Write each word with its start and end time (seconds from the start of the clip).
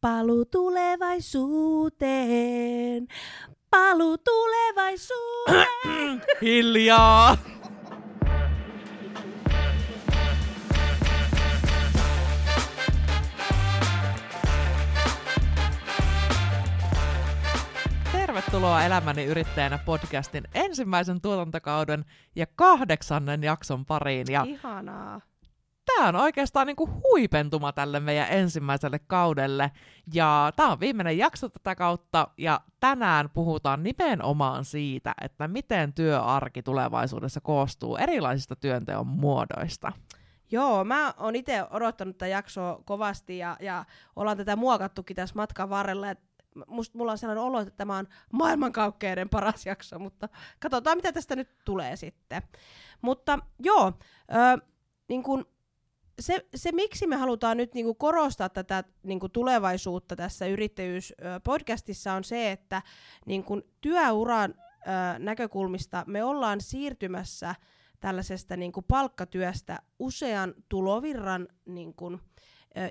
Palu 0.00 0.44
tulevaisuuteen. 0.44 3.06
Palu 3.70 4.18
tulevaisuuteen. 4.18 6.22
Hiljaa! 6.42 7.36
Tervetuloa 18.12 18.84
Elämäni 18.84 19.24
yrittäjänä 19.24 19.78
podcastin 19.78 20.44
ensimmäisen 20.54 21.20
tuotantokauden 21.20 22.04
ja 22.36 22.46
kahdeksannen 22.56 23.42
jakson 23.42 23.86
pariin. 23.86 24.26
Ja 24.30 24.44
Ihanaa. 24.48 25.29
Tämä 25.96 26.08
on 26.08 26.16
oikeastaan 26.16 26.66
niinku 26.66 26.88
huipentuma 27.02 27.72
tälle 27.72 28.00
meidän 28.00 28.26
ensimmäiselle 28.30 28.98
kaudelle. 28.98 29.70
Ja 30.14 30.52
tämä 30.56 30.72
on 30.72 30.80
viimeinen 30.80 31.18
jakso 31.18 31.48
tätä 31.48 31.74
kautta, 31.74 32.28
ja 32.38 32.60
tänään 32.80 33.30
puhutaan 33.30 33.82
nimenomaan 33.82 34.64
siitä, 34.64 35.14
että 35.20 35.48
miten 35.48 35.92
työarki 35.92 36.62
tulevaisuudessa 36.62 37.40
koostuu 37.40 37.96
erilaisista 37.96 38.56
työnteon 38.56 39.06
muodoista. 39.06 39.92
Joo, 40.50 40.84
mä 40.84 41.14
oon 41.18 41.36
itse 41.36 41.64
odottanut 41.70 42.18
tätä 42.18 42.26
jaksoa 42.26 42.82
kovasti 42.84 43.38
ja, 43.38 43.56
ja 43.60 43.84
ollaan 44.16 44.36
tätä 44.36 44.56
muokattukin 44.56 45.16
tässä 45.16 45.34
matkan 45.34 45.70
varrella. 45.70 46.10
Et 46.10 46.30
Must, 46.66 46.94
mulla 46.94 47.12
on 47.12 47.18
sellainen 47.18 47.44
olo, 47.44 47.60
että 47.60 47.74
tämä 47.76 47.98
on 47.98 48.06
maailmankaukkeiden 48.32 49.28
paras 49.28 49.66
jakso, 49.66 49.98
mutta 49.98 50.28
katsotaan 50.60 50.98
mitä 50.98 51.12
tästä 51.12 51.36
nyt 51.36 51.48
tulee 51.64 51.96
sitten. 51.96 52.42
Mutta 53.02 53.38
joo, 53.58 53.92
ö, 54.34 54.66
niin 55.08 55.22
kun 55.22 55.46
se, 56.20 56.46
se, 56.54 56.72
miksi 56.72 57.06
me 57.06 57.16
halutaan 57.16 57.56
nyt 57.56 57.74
niin 57.74 57.96
korostaa 57.96 58.48
tätä 58.48 58.84
niin 59.02 59.20
tulevaisuutta 59.32 60.16
tässä 60.16 60.46
yrittäjyyspodcastissa 60.46 62.12
on 62.12 62.24
se, 62.24 62.52
että 62.52 62.82
niin 63.26 63.44
työuran 63.80 64.54
ö, 64.56 65.18
näkökulmista 65.18 66.04
me 66.06 66.24
ollaan 66.24 66.60
siirtymässä 66.60 67.54
tällaisesta 68.00 68.56
niin 68.56 68.72
palkkatyöstä 68.88 69.78
usean 69.98 70.54
tulovirran 70.68 71.48
niin 71.66 71.94
kuin, 71.94 72.20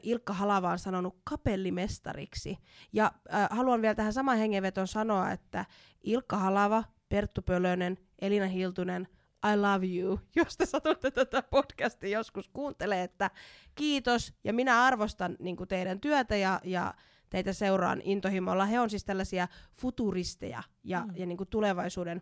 Ilkka 0.04 0.34
Halava 0.34 0.72
on 0.72 0.80
sanonut 0.80 1.18
kapellimestariksi. 1.24 2.58
Ja 2.94 3.12
äh, 3.34 3.48
haluan 3.52 3.82
vielä 3.82 3.96
tähän 3.96 4.14
samaan 4.14 4.38
hengenvetoon 4.38 4.88
sanoa, 4.88 5.32
että 5.32 5.66
Ilkka 6.04 6.38
Halava, 6.38 6.84
Perttu 7.10 7.42
Pölönen, 7.42 7.98
Elina 8.22 8.48
Hiltunen, 8.48 9.08
I 9.46 9.58
love 9.58 9.88
you, 9.88 10.20
jos 10.36 10.58
te 10.58 10.66
satutte 10.66 11.12
tätä 11.12 11.44
podcastia 11.44 12.10
joskus 12.20 12.48
kuuntelee, 12.48 13.04
että 13.04 13.32
kiitos, 13.76 14.34
ja 14.44 14.54
minä 14.54 14.84
arvostan 14.84 15.36
niin 15.40 15.58
teidän 15.68 16.00
työtä 16.00 16.36
ja, 16.36 16.62
ja 16.64 16.94
teitä 17.30 17.54
seuraan 17.54 18.02
intohimolla. 18.04 18.66
He 18.66 18.80
on 18.80 18.90
siis 18.90 19.06
tällaisia 19.06 19.48
futuristeja 19.74 20.64
ja, 20.84 21.06
mm. 21.06 21.14
ja 21.16 21.26
niin 21.26 21.38
tulevaisuuden 21.50 22.22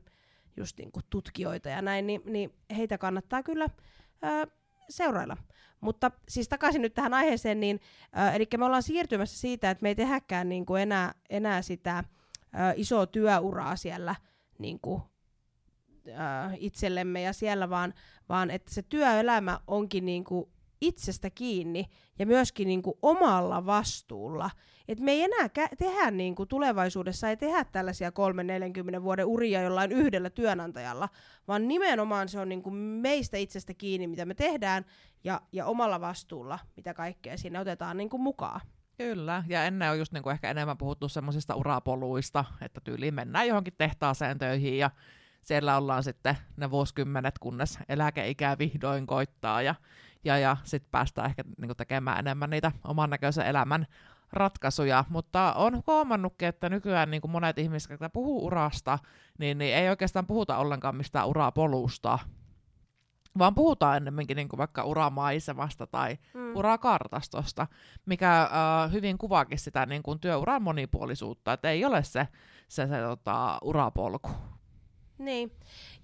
just 0.57 0.77
niin 0.77 0.91
tutkijoita 1.09 1.69
ja 1.69 1.81
näin, 1.81 2.07
niin, 2.07 2.21
niin 2.25 2.53
heitä 2.77 2.97
kannattaa 2.97 3.43
kyllä 3.43 3.69
ää, 4.21 4.47
seurailla. 4.89 5.37
Mutta 5.81 6.11
siis 6.29 6.49
takaisin 6.49 6.81
nyt 6.81 6.93
tähän 6.93 7.13
aiheeseen, 7.13 7.59
niin 7.59 7.79
äh, 8.17 8.35
eli 8.35 8.47
me 8.57 8.65
ollaan 8.65 8.83
siirtymässä 8.83 9.39
siitä, 9.39 9.69
että 9.69 9.81
me 9.81 9.89
ei 9.89 9.95
tehäkään 9.95 10.49
niin 10.49 10.65
enää, 10.81 11.13
enää 11.29 11.61
sitä 11.61 11.97
äh, 11.97 12.05
isoa 12.75 13.05
työuraa 13.05 13.75
siellä 13.75 14.15
niin 14.59 14.79
kuin, 14.79 15.01
äh, 16.09 16.53
itsellemme 16.57 17.21
ja 17.21 17.33
siellä, 17.33 17.69
vaan, 17.69 17.93
vaan 18.29 18.51
että 18.51 18.73
se 18.73 18.81
työelämä 18.81 19.59
onkin 19.67 20.05
niin 20.05 20.23
kuin 20.23 20.49
itsestä 20.81 21.29
kiinni 21.29 21.85
ja 22.19 22.25
myöskin 22.25 22.81
kuin 22.81 22.97
omalla 23.01 23.65
vastuulla. 23.65 24.49
Et 24.87 24.99
me 24.99 25.11
ei 25.11 25.23
enää 25.23 25.47
kä- 25.47 25.75
tehdä 25.77 26.11
kuin 26.35 26.49
tulevaisuudessa, 26.49 27.29
ei 27.29 27.37
tehdä 27.37 27.65
tällaisia 27.65 28.11
3-40 28.99 29.03
vuoden 29.03 29.25
uria 29.25 29.61
jollain 29.61 29.91
yhdellä 29.91 30.29
työnantajalla, 30.29 31.09
vaan 31.47 31.67
nimenomaan 31.67 32.29
se 32.29 32.39
on 32.39 32.49
niin 32.49 32.63
kuin 32.63 32.75
meistä 32.75 33.37
itsestä 33.37 33.73
kiinni, 33.73 34.07
mitä 34.07 34.25
me 34.25 34.33
tehdään, 34.33 34.85
ja, 35.23 35.41
ja 35.51 35.65
omalla 35.65 36.01
vastuulla, 36.01 36.59
mitä 36.75 36.93
kaikkea 36.93 37.37
sinne 37.37 37.59
otetaan 37.59 37.97
niin 37.97 38.09
kuin 38.09 38.21
mukaan. 38.21 38.61
Kyllä, 38.97 39.43
ja 39.47 39.63
ennen 39.63 39.91
on 39.91 39.99
just 39.99 40.13
niin 40.13 40.23
kuin 40.23 40.33
ehkä 40.33 40.51
enemmän 40.51 40.77
puhuttu 40.77 41.09
semmoisista 41.09 41.55
urapoluista, 41.55 42.45
että 42.61 42.81
tyyliin 42.83 43.13
mennään 43.13 43.47
johonkin 43.47 43.73
tehtaaseen 43.77 44.37
töihin 44.39 44.77
ja 44.77 44.91
siellä 45.47 45.77
ollaan 45.77 46.03
sitten 46.03 46.37
ne 46.57 46.71
vuosikymmenet, 46.71 47.39
kunnes 47.39 47.79
eläkeikä 47.89 48.55
vihdoin 48.59 49.07
koittaa 49.07 49.61
ja, 49.61 49.75
ja, 50.23 50.37
ja 50.37 50.57
sitten 50.63 50.91
päästään 50.91 51.29
ehkä 51.29 51.43
niin 51.57 51.67
kuin 51.67 51.77
tekemään 51.77 52.19
enemmän 52.19 52.49
niitä 52.49 52.71
oman 52.83 53.09
näköisen 53.09 53.45
elämän 53.45 53.87
ratkaisuja, 54.33 55.05
mutta 55.09 55.53
on 55.53 55.83
huomannutkin, 55.87 56.47
että 56.47 56.69
nykyään 56.69 57.11
niin 57.11 57.21
kuin 57.21 57.31
monet 57.31 57.57
ihmiset, 57.57 57.91
jotka 57.91 58.09
puhuu 58.09 58.45
urasta, 58.45 58.99
niin, 59.39 59.57
niin 59.57 59.75
ei 59.75 59.89
oikeastaan 59.89 60.27
puhuta 60.27 60.57
ollenkaan 60.57 60.95
mistään 60.95 61.27
urapolusta, 61.27 62.19
vaan 63.37 63.55
puhutaan 63.55 63.97
ennemminkin 63.97 64.35
niin 64.35 64.49
kuin 64.49 64.57
vaikka 64.57 64.83
uramaisemasta 64.83 65.87
tai 65.87 66.17
mm. 66.33 66.55
urakartastosta, 66.55 67.67
mikä 68.05 68.41
äh, 68.41 68.91
hyvin 68.91 69.17
kuvaakin 69.17 69.59
sitä 69.59 69.85
niin 69.85 70.03
kuin 70.03 70.19
työuran 70.19 70.61
monipuolisuutta, 70.61 71.53
että 71.53 71.69
ei 71.69 71.85
ole 71.85 72.03
se, 72.03 72.27
se, 72.67 72.87
se 72.87 73.01
tota, 73.01 73.57
urapolku. 73.63 74.56
Niin, 75.17 75.51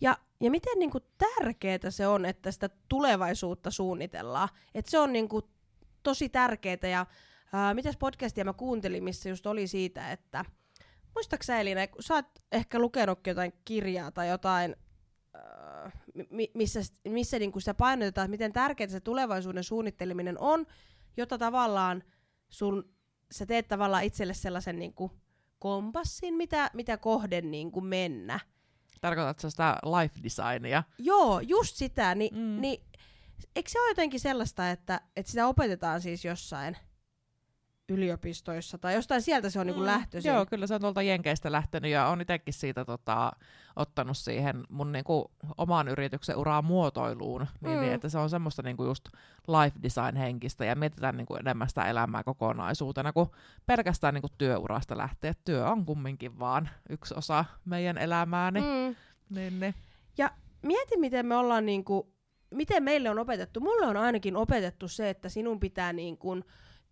ja, 0.02 0.18
ja 0.40 0.52
miten 0.52 0.80
niin 0.80 0.92
kuin 0.92 1.04
tärkeää 1.18 1.90
se 1.90 2.08
on, 2.08 2.26
että 2.26 2.52
sitä 2.52 2.70
tulevaisuutta 2.90 3.72
suunnitellaan, 3.72 4.50
että 4.76 4.92
se 4.92 5.00
on 5.00 5.14
niin 5.14 5.30
kuin 5.30 5.46
tosi 6.04 6.30
tärkeää, 6.30 6.88
ja 6.92 7.00
äh, 7.54 7.74
mitäs 7.74 7.98
podcastia 7.98 8.46
mä 8.46 8.54
kuuntelin, 8.54 9.04
missä 9.04 9.30
just 9.30 9.46
oli 9.46 9.68
siitä, 9.68 10.12
että 10.12 10.46
muistaaksä 11.16 11.60
Elina, 11.60 11.82
sä 12.00 12.14
oot 12.14 12.26
ehkä 12.52 12.80
lukenut 12.80 13.28
jotain 13.28 13.54
kirjaa 13.66 14.12
tai 14.12 14.30
jotain 14.30 14.76
missä, 16.54 16.80
missä 17.08 17.40
niin 17.40 17.52
kuin 17.52 17.62
sitä 17.62 17.74
painotetaan, 17.74 18.26
että 18.26 18.32
miten 18.32 18.54
tärkeää 18.54 18.90
se 18.90 19.00
tulevaisuuden 19.00 19.64
suunnitteleminen 19.64 20.40
on, 20.40 20.66
jotta 21.18 21.38
tavallaan 21.38 22.04
sun, 22.50 22.94
sä 23.32 23.46
teet 23.46 23.68
tavallaan 23.68 24.04
itselle 24.04 24.34
sellaisen 24.34 24.80
niin 24.80 24.94
kuin 24.94 25.12
kompassin, 25.60 26.34
mitä, 26.34 26.70
mitä 26.74 26.98
kohden 26.98 27.52
niin 27.52 27.72
kuin 27.72 27.86
mennä. 27.86 28.40
Tarkoitatko 29.02 29.50
sitä 29.50 29.78
life 29.84 30.20
designia? 30.24 30.84
Joo, 30.98 31.40
just 31.40 31.76
sitä. 31.76 32.16
Ni, 32.16 32.30
mm. 32.34 32.62
niin, 32.62 32.84
eikö 33.56 33.70
se 33.70 33.80
ole 33.80 33.90
jotenkin 33.90 34.20
sellaista, 34.20 34.70
että, 34.70 35.02
että 35.16 35.32
sitä 35.32 35.48
opetetaan 35.48 36.02
siis 36.02 36.26
jossain– 36.26 36.78
yliopistoissa 37.90 38.78
tai 38.78 38.94
jostain 38.94 39.22
sieltä 39.22 39.50
se 39.50 39.60
on 39.60 39.68
niinku 39.68 39.82
mm. 39.82 39.88
niin 39.88 39.98
lähtöisin. 39.98 40.34
Joo, 40.34 40.46
kyllä 40.46 40.68
se 40.68 40.76
on 40.76 40.82
tuolta 40.82 41.02
Jenkeistä 41.02 41.52
lähtenyt 41.52 41.92
ja 41.92 42.08
on 42.08 42.22
itsekin 42.22 42.54
siitä 42.54 42.86
tota, 42.86 43.32
ottanut 43.76 44.18
siihen 44.18 44.64
mun 44.70 44.92
niinku, 44.92 45.32
oman 45.58 45.88
yrityksen 45.88 46.38
uraa 46.38 46.62
muotoiluun, 46.62 47.48
niin, 47.62 47.76
mm. 47.76 47.82
niin 47.82 47.94
että 47.94 48.10
se 48.10 48.18
on 48.18 48.30
semmoista 48.30 48.62
niinku 48.62 48.86
just 48.86 49.06
life 49.48 49.78
design 49.84 50.16
henkistä 50.16 50.66
ja 50.66 50.76
mietitään 50.76 51.18
niinku 51.18 51.36
enemmän 51.36 51.70
sitä 51.70 51.86
elämää 51.86 52.24
kokonaisuutena 52.24 53.14
kuin 53.14 53.30
pelkästään 53.66 54.14
niinku 54.14 54.30
työurasta 54.38 54.98
lähtee. 54.98 55.34
Työ 55.46 55.70
on 55.70 55.86
kumminkin 55.86 56.40
vaan 56.40 56.70
yksi 56.90 57.14
osa 57.18 57.46
meidän 57.66 57.98
elämääni. 57.98 58.62
Mm. 58.62 58.96
Niin, 59.30 59.60
niin. 59.60 59.76
Ja 60.18 60.32
mieti, 60.62 60.98
miten 60.98 61.26
me 61.26 61.36
ollaan 61.36 61.66
niinku, 61.66 62.14
miten 62.54 62.84
meille 62.84 63.10
on 63.10 63.20
opetettu. 63.20 63.60
Mulle 63.60 63.86
on 63.86 63.98
ainakin 63.98 64.36
opetettu 64.36 64.88
se, 64.88 65.10
että 65.10 65.30
sinun 65.30 65.60
pitää 65.60 65.94
niin 65.94 66.18
kuin, 66.18 66.44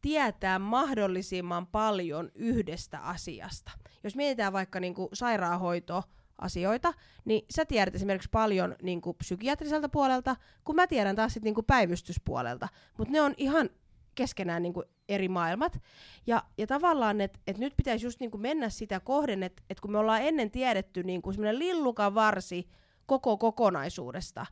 tietää 0.01 0.59
mahdollisimman 0.59 1.67
paljon 1.67 2.31
yhdestä 2.35 3.00
asiasta. 3.00 3.72
Jos 4.03 4.16
mietitään 4.16 4.53
vaikka 4.53 4.79
niin 4.79 4.94
kuin 4.94 5.09
sairaanhoito, 5.13 6.03
asioita, 6.41 6.94
niin 7.25 7.45
sä 7.50 7.66
tiedät 7.66 7.95
esimerkiksi 7.95 8.29
paljon 8.31 8.75
niin 8.81 9.01
kuin 9.01 9.17
psykiatriselta 9.17 9.89
puolelta, 9.89 10.35
kun 10.63 10.75
mä 10.75 10.88
tiedän 10.88 11.16
taas 11.16 11.34
sit, 11.34 11.44
niin 11.44 11.56
kuin 11.56 11.66
päivystyspuolelta. 11.66 12.67
Mutta 12.97 13.12
ne 13.12 13.22
on 13.22 13.34
ihan 13.38 13.69
keskenään 14.16 14.63
niin 14.63 14.73
kuin 14.73 14.85
eri 15.09 15.28
maailmat. 15.28 15.81
Ja, 16.28 16.44
ja 16.57 16.68
tavallaan, 16.68 17.21
että 17.21 17.39
et 17.47 17.57
nyt 17.57 17.74
pitäisi 17.77 18.06
just 18.06 18.19
niin 18.19 18.31
kuin 18.31 18.42
mennä 18.42 18.69
sitä 18.69 19.00
kohden, 19.00 19.44
että 19.44 19.63
et 19.69 19.80
kun 19.80 19.92
me 19.92 19.97
ollaan 19.97 20.21
ennen 20.21 20.51
tiedetty 20.51 21.04
niin 21.04 21.21
kuin 21.21 21.33
semmoinen 21.33 21.59
lillukan 21.59 22.15
varsi 22.15 22.68
koko 23.06 23.38
kokonaisuudesta, 23.38 24.45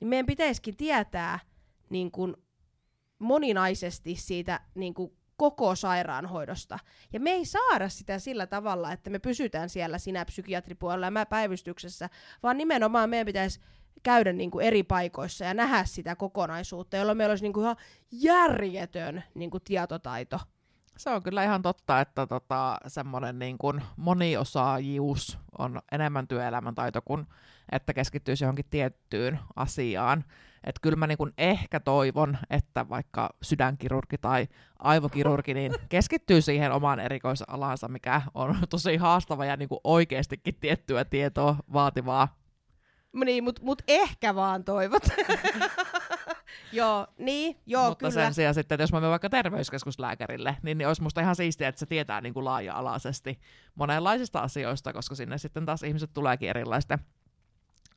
niin 0.00 0.08
meidän 0.08 0.26
pitäisikin 0.26 0.76
tietää 0.76 1.38
niin 1.90 2.10
kuin 2.10 2.36
moninaisesti 3.20 4.16
siitä 4.16 4.60
niin 4.74 4.94
kuin 4.94 5.12
koko 5.36 5.76
sairaanhoidosta. 5.76 6.78
Ja 7.12 7.20
me 7.20 7.30
ei 7.30 7.44
saada 7.44 7.88
sitä 7.88 8.18
sillä 8.18 8.46
tavalla, 8.46 8.92
että 8.92 9.10
me 9.10 9.18
pysytään 9.18 9.68
siellä 9.68 9.98
sinä 9.98 10.24
psykiatripuolella 10.24 11.06
ja 11.06 11.10
mä 11.10 11.26
päivystyksessä, 11.26 12.10
vaan 12.42 12.56
nimenomaan 12.56 13.10
meidän 13.10 13.26
pitäisi 13.26 13.60
käydä 14.02 14.32
niin 14.32 14.50
kuin 14.50 14.66
eri 14.66 14.82
paikoissa 14.82 15.44
ja 15.44 15.54
nähdä 15.54 15.84
sitä 15.84 16.16
kokonaisuutta, 16.16 16.96
jolloin 16.96 17.18
meillä 17.18 17.32
olisi 17.32 17.44
niin 17.44 17.52
kuin 17.52 17.64
ihan 17.64 17.76
järjetön 18.10 19.24
niin 19.34 19.50
kuin 19.50 19.64
tietotaito. 19.64 20.40
Se 20.96 21.10
on 21.10 21.22
kyllä 21.22 21.44
ihan 21.44 21.62
totta, 21.62 22.00
että 22.00 22.26
tota, 22.26 22.78
semmoinen 22.86 23.38
niin 23.38 23.58
kuin 23.58 23.82
moniosaajuus 23.96 25.38
on 25.58 25.82
enemmän 25.92 26.28
työelämän 26.28 26.74
taito 26.74 27.02
kuin 27.02 27.26
että 27.72 27.94
keskittyisi 27.94 28.44
johonkin 28.44 28.64
tiettyyn 28.70 29.38
asiaan. 29.56 30.24
Että 30.64 30.80
kyllä 30.82 30.96
mä 30.96 31.06
niin 31.06 31.18
kuin 31.18 31.32
ehkä 31.38 31.80
toivon, 31.80 32.38
että 32.50 32.88
vaikka 32.88 33.30
sydänkirurgi 33.42 34.18
tai 34.18 34.48
aivokirurgi 34.78 35.54
niin 35.54 35.74
keskittyy 35.88 36.40
siihen 36.40 36.72
omaan 36.72 37.00
erikoisalansa, 37.00 37.88
mikä 37.88 38.22
on 38.34 38.56
tosi 38.70 38.96
haastava 38.96 39.44
ja 39.44 39.56
niin 39.56 39.68
kuin 39.68 39.80
oikeastikin 39.84 40.54
tiettyä 40.60 41.04
tietoa 41.04 41.56
vaativaa. 41.72 42.40
Niin, 43.24 43.44
mutta 43.44 43.62
mut 43.64 43.82
ehkä 43.88 44.34
vaan 44.34 44.64
toivot. 44.64 45.02
joo, 46.72 47.06
niin, 47.18 47.56
joo, 47.66 47.88
Mutta 47.88 48.08
kyllä. 48.08 48.24
sen 48.24 48.34
sijaan 48.34 48.54
sitten, 48.54 48.76
että 48.76 48.82
jos 48.82 48.92
mä 48.92 49.00
menen 49.00 49.10
vaikka 49.10 49.30
terveyskeskuslääkärille, 49.30 50.56
niin, 50.62 50.78
niin 50.78 50.88
olisi 50.88 51.02
musta 51.02 51.20
ihan 51.20 51.36
siistiä, 51.36 51.68
että 51.68 51.78
se 51.78 51.86
tietää 51.86 52.20
niin 52.20 52.34
kuin 52.34 52.44
laaja-alaisesti 52.44 53.40
monenlaisista 53.74 54.40
asioista, 54.40 54.92
koska 54.92 55.14
sinne 55.14 55.38
sitten 55.38 55.66
taas 55.66 55.82
ihmiset 55.82 56.10
tuleekin 56.14 56.50
erilaisten 56.50 56.98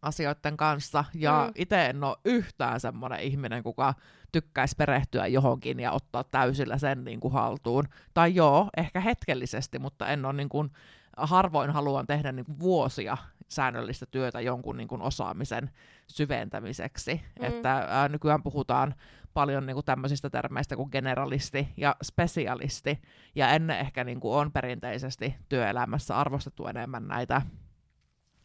asioiden 0.03 0.57
kanssa. 0.57 1.05
Ja 1.13 1.44
Mm. 1.47 1.51
itse 1.55 1.85
en 1.85 2.03
ole 2.03 2.17
yhtään 2.25 2.79
semmoinen 2.79 3.19
ihminen, 3.19 3.63
kuka 3.63 3.94
tykkäisi 4.31 4.75
perehtyä 4.75 5.27
johonkin 5.27 5.79
ja 5.79 5.91
ottaa 5.91 6.23
täysillä 6.23 6.77
sen 6.77 7.03
niin 7.03 7.19
kuin 7.19 7.33
haltuun. 7.33 7.85
Tai 8.13 8.35
joo, 8.35 8.69
ehkä 8.77 9.00
hetkellisesti, 9.00 9.79
mutta 9.79 10.07
en 10.07 10.25
ole 10.25 10.33
niin 10.33 10.50
kuin, 10.50 10.71
harvoin 11.17 11.71
haluan 11.71 12.07
tehdä 12.07 12.31
niin 12.31 12.45
kuin 12.45 12.59
vuosia 12.59 13.17
säännöllistä 13.50 14.05
työtä 14.05 14.41
jonkun 14.41 14.77
niin 14.77 14.88
kuin 14.88 15.01
osaamisen 15.01 15.69
syventämiseksi. 16.07 17.21
Mm. 17.39 17.45
Että 17.45 17.88
ää, 17.89 18.09
nykyään 18.09 18.44
puhutaan 18.44 18.95
paljon 19.33 19.65
niin 19.65 19.73
kuin 19.73 19.85
tämmöisistä 19.85 20.29
termeistä 20.29 20.75
kuin 20.75 20.89
generalisti 20.91 21.73
ja 21.77 21.95
spesialisti, 22.03 23.01
ja 23.35 23.49
ennen 23.49 23.79
ehkä 23.79 24.03
niin 24.03 24.19
kuin 24.19 24.35
on 24.38 24.51
perinteisesti 24.51 25.35
työelämässä 25.49 26.17
arvostettu 26.17 26.67
enemmän 26.67 27.07
näitä 27.07 27.41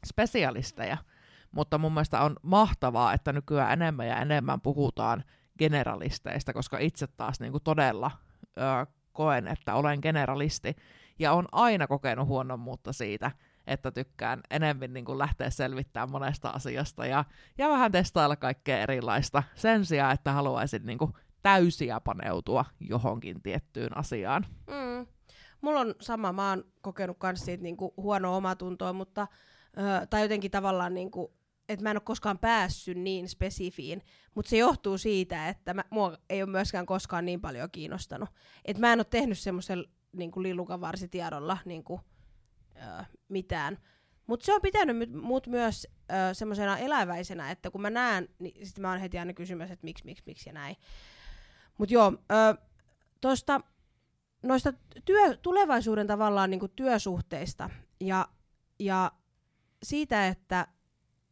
spesialisteja, 0.07 0.97
mutta 1.51 1.79
mun 1.79 1.95
mielestä 1.95 2.21
on 2.21 2.37
mahtavaa, 2.43 3.13
että 3.13 3.33
nykyään 3.33 3.73
enemmän 3.73 4.07
ja 4.07 4.17
enemmän 4.17 4.61
puhutaan 4.61 5.25
generalisteista, 5.59 6.53
koska 6.53 6.79
itse 6.79 7.07
taas 7.07 7.41
niin 7.41 7.53
kuin 7.53 7.63
todella 7.65 8.11
ö, 8.59 8.87
koen, 9.13 9.49
että 9.49 9.75
olen 9.75 9.99
generalisti, 10.03 10.77
ja 11.19 11.33
on 11.33 11.49
aina 11.53 11.87
kokenut 11.87 12.29
huonommuutta 12.29 12.93
siitä, 12.93 13.31
että 13.67 13.91
tykkään 13.91 14.41
enemmän 14.51 14.93
niin 14.93 15.05
kuin 15.05 15.19
lähteä 15.19 15.51
selvittämään 15.51 16.11
monesta 16.11 16.51
asiasta 16.51 17.07
ja, 17.07 17.25
ja 17.59 17.69
vähän 17.69 17.93
testailla 17.93 18.37
kaikkea 18.37 18.79
erilaista 18.79 19.43
sen 19.55 19.85
sijaan, 19.85 20.15
että 20.15 20.33
haluaisin 20.33 20.87
niin 20.87 20.99
kuin 20.99 21.13
täysiä 21.43 22.01
paneutua 22.01 22.65
johonkin 22.81 23.43
tiettyyn 23.43 23.97
asiaan. 23.97 24.47
Mm. 24.67 25.07
Mulla 25.61 25.81
on 25.81 25.95
sama, 26.01 26.33
mä 26.33 26.49
oon 26.51 26.65
kokenut 26.81 27.19
kans 27.19 27.41
siitä 27.41 27.63
niinku 27.63 27.95
huonoa 27.97 28.37
omatuntoa, 28.37 28.93
mutta, 28.93 29.27
ö, 29.79 30.07
tai 30.07 30.23
jotenkin 30.23 30.51
tavallaan 30.51 30.95
niinku, 30.95 31.38
että 31.69 31.83
mä 31.83 31.91
en 31.91 31.97
ole 31.97 32.03
koskaan 32.05 32.39
päässyt 32.39 32.99
niin 32.99 33.29
spesifiin, 33.29 34.03
mutta 34.35 34.49
se 34.51 34.57
johtuu 34.57 34.99
siitä, 34.99 35.49
että 35.49 35.75
mä, 35.75 35.85
mua 35.91 36.19
ei 36.31 36.43
ole 36.43 36.51
myöskään 36.51 36.87
koskaan 36.87 37.25
niin 37.25 37.41
paljon 37.41 37.71
kiinnostanut. 37.71 38.29
Että 38.65 38.81
mä 38.81 38.93
en 38.93 38.99
ole 38.99 39.07
tehnyt 39.11 39.39
semmoisella 39.39 39.89
niinku 40.13 40.43
lillukan 40.43 40.81
varsitiedolla 40.81 41.59
niinku, 41.65 42.01
ö, 42.77 43.05
mitään. 43.29 43.79
Mutta 44.27 44.47
se 44.47 44.55
on 44.55 44.63
pitänyt 44.63 45.13
mut 45.13 45.47
myös 45.47 45.87
ö, 46.11 46.35
semmoisena 46.35 46.79
eläväisenä, 46.79 47.51
että 47.51 47.71
kun 47.71 47.83
mä 47.83 47.91
näen, 47.91 48.29
niin 48.39 48.67
sitten 48.67 48.83
mä 48.83 48.91
oon 48.91 49.01
heti 49.01 49.19
aina 49.19 49.33
kysymässä, 49.33 49.73
että 49.73 49.85
miksi, 49.85 50.05
miksi, 50.05 50.23
miksi 50.27 50.49
ja 50.49 50.53
näin. 50.53 50.77
Mutta 51.79 51.95
joo, 51.95 52.13
ö, 52.13 52.63
tosta 53.21 53.61
noista 54.43 54.73
työ, 55.05 55.37
tulevaisuuden 55.43 56.07
tavallaan 56.07 56.51
niin 56.51 56.71
työsuhteista 56.77 57.71
ja, 58.01 58.29
ja 58.79 59.13
siitä, 59.83 60.27
että 60.27 60.67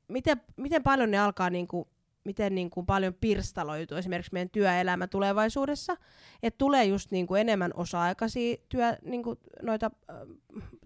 miten, 0.08 0.40
miten 0.56 0.82
paljon 0.82 1.10
ne 1.10 1.18
alkaa 1.18 1.50
niin 1.50 1.68
kuin, 1.68 1.88
miten 2.24 2.54
niin 2.54 2.70
kuin 2.70 2.86
paljon 2.86 3.14
pirstaloituu 3.14 3.98
esimerkiksi 3.98 4.32
meidän 4.32 4.50
työelämä 4.50 5.06
tulevaisuudessa, 5.06 5.96
että 6.42 6.58
tulee 6.58 6.84
just 6.84 7.10
niin 7.10 7.26
kuin 7.26 7.40
enemmän 7.40 7.70
osa-aikaisia 7.74 8.56
työ, 8.68 8.96
niin 9.02 9.22
kuin 9.22 9.38
noita, 9.62 9.90
ö, 10.10 10.26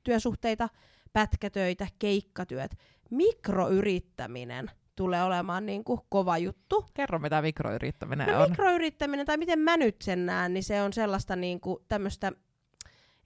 työsuhteita, 0.02 0.68
pätkätöitä, 1.12 1.86
keikkatyöt. 1.98 2.70
Mikroyrittäminen 3.10 4.70
tulee 4.96 5.22
olemaan 5.22 5.66
niin 5.66 5.84
kuin 5.84 6.00
kova 6.08 6.38
juttu. 6.38 6.86
Kerro, 6.94 7.18
mitä 7.18 7.42
mikroyrittäminen 7.42 8.28
No 8.28 8.42
on. 8.42 8.50
mikroyrittäminen, 8.50 9.26
tai 9.26 9.36
miten 9.36 9.58
mä 9.58 9.76
nyt 9.76 10.02
sen 10.02 10.26
näen, 10.26 10.54
niin 10.54 10.64
se 10.64 10.82
on 10.82 10.92
sellaista 10.92 11.36
niinku, 11.36 11.84
tämmöistä 11.88 12.32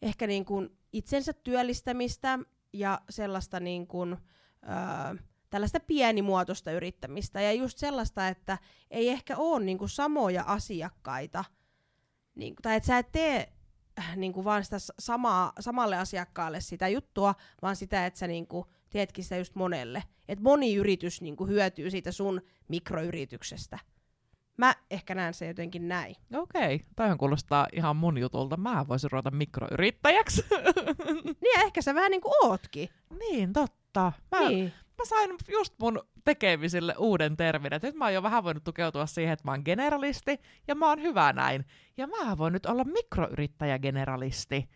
ehkä 0.03 0.27
niinku 0.27 0.67
itsensä 0.93 1.33
työllistämistä 1.33 2.39
ja 2.73 3.01
sellaista 3.11 3.61
niinku, 3.61 4.03
öö, 4.03 5.15
tällaista 5.55 5.81
pienimuotoista 5.81 6.73
yrittämistä. 6.73 7.41
Ja 7.41 7.53
just 7.53 7.79
sellaista, 7.79 8.29
että 8.29 8.59
ei 8.91 9.09
ehkä 9.09 9.37
ole 9.37 9.65
niinku 9.65 9.89
samoja 9.89 10.45
asiakkaita, 10.47 11.45
niinku, 12.35 12.63
tai 12.63 12.77
että 12.77 12.87
sä 12.87 12.99
et 12.99 13.13
tee 13.13 13.53
niinku 14.17 14.45
vaan 14.45 14.65
sitä 14.65 14.77
samaa, 14.99 15.53
samalle 15.61 15.97
asiakkaalle 15.97 16.61
sitä 16.61 16.89
juttua, 16.89 17.35
vaan 17.63 17.77
sitä, 17.77 18.07
että 18.07 18.19
sä 18.19 18.27
niinku 18.27 18.67
teetkin 18.91 19.25
sitä 19.25 19.37
just 19.37 19.55
monelle. 19.55 20.03
Että 20.29 20.43
moni 20.43 20.75
yritys 20.75 21.21
niinku 21.21 21.47
hyötyy 21.47 21.91
siitä 21.91 22.13
sun 22.13 22.43
mikroyrityksestä. 22.69 23.79
Mä 24.57 24.75
ehkä 24.91 25.15
näen 25.15 25.35
se 25.35 25.47
jotenkin 25.47 25.89
näin. 25.89 26.17
Okei, 26.35 26.85
toihan 26.97 27.19
kuulostaa 27.19 27.67
ihan 27.73 27.97
mun 27.97 28.19
jutulta. 28.19 28.57
Mä 28.57 28.89
voisin 28.89 29.11
ruveta 29.11 29.31
mikroyrittäjäksi. 29.31 30.45
Niin 31.43 31.61
ehkä 31.61 31.83
sä 31.83 31.95
vähän 31.95 32.11
niinku 32.11 32.31
ootkin. 32.43 32.89
niin, 33.19 33.53
totta. 33.53 34.13
Mä, 34.31 34.49
Niin. 34.49 34.73
Mä 34.99 35.05
sain 35.05 35.31
just 35.49 35.75
mun 35.79 36.03
tekemisille 36.25 36.95
uuden 36.99 37.37
termin. 37.37 37.73
Et 37.73 37.83
nyt 37.83 37.95
mä 37.95 38.05
oon 38.05 38.15
jo 38.15 38.23
vähän 38.23 38.45
voinut 38.45 38.65
tukeutua 38.65 39.07
siihen, 39.07 39.33
että 39.33 39.45
mä 39.45 39.51
oon 39.51 39.63
generalisti 39.65 40.41
ja 40.69 40.75
mä 40.75 40.89
oon 40.89 41.03
hyvä 41.03 41.33
näin. 41.33 41.65
Ja 41.97 42.07
mä 42.07 42.39
voin 42.39 42.53
nyt 42.53 42.67
olla 42.67 42.85
mikroyrittäjä-generalisti. 42.85 44.69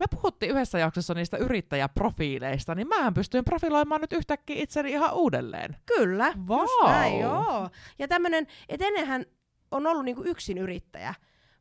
Me 0.00 0.06
puhuttiin 0.10 0.52
yhdessä 0.52 0.78
jaksossa 0.78 1.14
niistä 1.14 1.36
yrittäjäprofiileista, 1.36 2.74
niin 2.74 2.88
mähän 2.88 3.14
pystyin 3.14 3.44
profiloimaan 3.44 4.00
nyt 4.00 4.12
yhtäkkiä 4.12 4.62
itseni 4.62 4.90
ihan 4.90 5.14
uudelleen. 5.14 5.76
Kyllä. 5.96 6.26
Just 6.26 6.48
Vau. 6.48 6.88
näin, 6.90 7.20
joo. 7.20 7.68
Ja 7.98 8.08
tämmönen, 8.08 8.46
että 8.68 8.86
ennenhän 8.86 9.26
on 9.70 9.86
ollut 9.86 10.04
niinku 10.04 10.22
yksin 10.24 10.58
yrittäjä. 10.58 11.14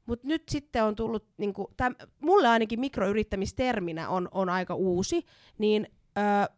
Mutta 0.06 0.28
nyt 0.28 0.44
sitten 0.50 0.84
on 0.84 0.96
tullut, 0.96 1.26
niinku, 1.38 1.74
täm, 1.78 1.96
mulle 2.22 2.48
ainakin 2.48 2.80
mikroyrittämisterminä 2.80 4.10
on, 4.10 4.28
on 4.32 4.50
aika 4.50 4.76
uusi, 4.76 5.26
niin, 5.58 5.88
ö, 6.18 6.54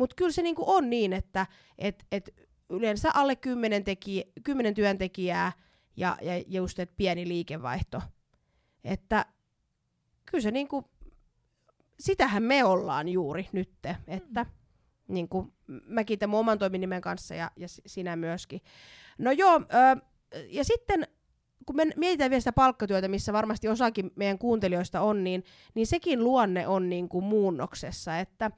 mutta 0.00 0.14
kyllä 0.16 0.32
se 0.32 0.42
niinku 0.42 0.64
on 0.66 0.90
niin, 0.90 1.12
että 1.12 1.46
et, 1.78 2.06
et 2.12 2.34
yleensä 2.70 3.10
alle 3.14 3.36
10, 3.36 3.84
teki, 3.84 4.32
10 4.42 4.74
työntekijää 4.74 5.52
ja, 5.96 6.18
ja 6.22 6.38
just 6.46 6.78
et 6.78 6.96
pieni 6.96 7.28
liikevaihto. 7.28 8.02
Että 8.84 9.26
kyllä 10.30 10.42
se 10.42 10.50
niinku, 10.50 10.90
sitähän 12.00 12.42
me 12.42 12.64
ollaan 12.64 13.08
juuri 13.08 13.48
nytte, 13.52 13.96
että 14.06 14.46
niin 15.08 15.28
kuin 15.28 15.52
mäkin 15.86 16.18
tämän 16.18 16.38
oman 16.38 16.58
toiminimen 16.58 17.00
kanssa 17.00 17.34
ja, 17.34 17.50
ja 17.56 17.68
si- 17.68 17.82
sinä 17.86 18.16
myöskin. 18.16 18.60
No 19.18 19.30
joo, 19.30 19.60
ö, 19.60 20.00
ja 20.48 20.64
sitten 20.64 21.06
kun 21.66 21.76
me 21.76 21.86
mietitään 21.96 22.30
vielä 22.30 22.40
sitä 22.40 22.52
palkkatyötä, 22.52 23.08
missä 23.08 23.32
varmasti 23.32 23.68
osakin 23.68 24.10
meidän 24.16 24.38
kuuntelijoista 24.38 25.00
on, 25.00 25.24
niin, 25.24 25.44
niin 25.74 25.86
sekin 25.86 26.24
luonne 26.24 26.68
on 26.68 26.88
niin 26.88 27.08
kuin 27.08 27.24
muunnoksessa, 27.24 28.18
että 28.18 28.50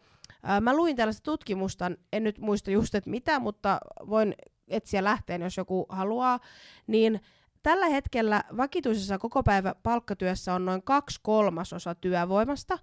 ö, 0.44 0.60
mä 0.60 0.76
luin 0.76 0.96
tällaista 0.96 1.22
tutkimusta, 1.22 1.90
en 2.12 2.24
nyt 2.24 2.38
muista 2.38 2.70
just, 2.70 2.94
että 2.94 3.10
mitä, 3.10 3.38
mutta 3.38 3.80
voin 4.08 4.34
etsiä 4.68 5.04
lähteen, 5.04 5.42
jos 5.42 5.56
joku 5.56 5.86
haluaa, 5.88 6.40
niin 6.86 7.20
tällä 7.62 7.86
hetkellä 7.86 8.44
vakituisessa 8.56 9.18
koko 9.18 9.42
päivä 9.42 9.74
palkkatyössä 9.82 10.54
on 10.54 10.64
noin 10.64 10.82
kaksi 10.82 11.20
kolmasosa 11.22 11.94
työvoimasta, 11.94 12.78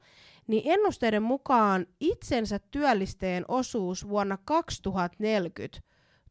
niin 0.48 0.64
ennusteiden 0.66 1.24
mukaan 1.24 1.86
itsensä 2.00 2.60
työllisteen 2.72 3.46
osuus 3.48 4.10
vuonna 4.10 4.38
2040 4.46 5.80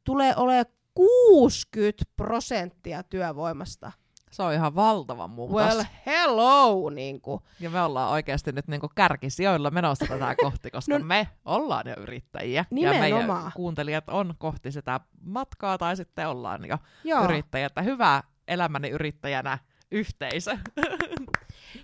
tulee 0.04 0.34
olemaan 0.36 0.66
60 0.94 2.04
prosenttia 2.16 3.02
työvoimasta. 3.02 3.92
Se 4.30 4.42
on 4.42 4.52
ihan 4.52 4.74
valtava 4.74 5.28
muutos. 5.28 5.56
Well, 5.56 5.82
hello! 6.06 6.90
Niin 6.90 7.20
kuin. 7.20 7.40
Ja 7.60 7.70
me 7.70 7.82
ollaan 7.82 8.10
oikeasti 8.10 8.52
nyt 8.52 8.68
niinku 8.68 8.90
kärkisijoilla 8.94 9.70
menossa 9.70 10.06
tätä 10.08 10.34
kohti, 10.44 10.70
koska 10.70 10.98
No- 10.98 11.04
me 11.04 11.28
ollaan 11.44 11.84
jo 11.88 11.94
yrittäjiä. 11.98 12.60
Ja 12.60 12.64
Nimenomaan. 12.70 13.28
meidän 13.28 13.52
kuuntelijat 13.54 14.08
on 14.08 14.34
kohti 14.38 14.72
sitä 14.72 15.00
matkaa 15.20 15.78
tai 15.78 15.96
sitten 15.96 16.28
ollaan 16.28 16.64
jo 16.64 16.78
Joo. 17.04 17.24
yrittäjiä. 17.24 17.66
Että 17.66 17.82
hyvä 17.82 18.22
elämäni 18.48 18.88
yrittäjänä 18.88 19.58
yhteisö. 19.90 20.58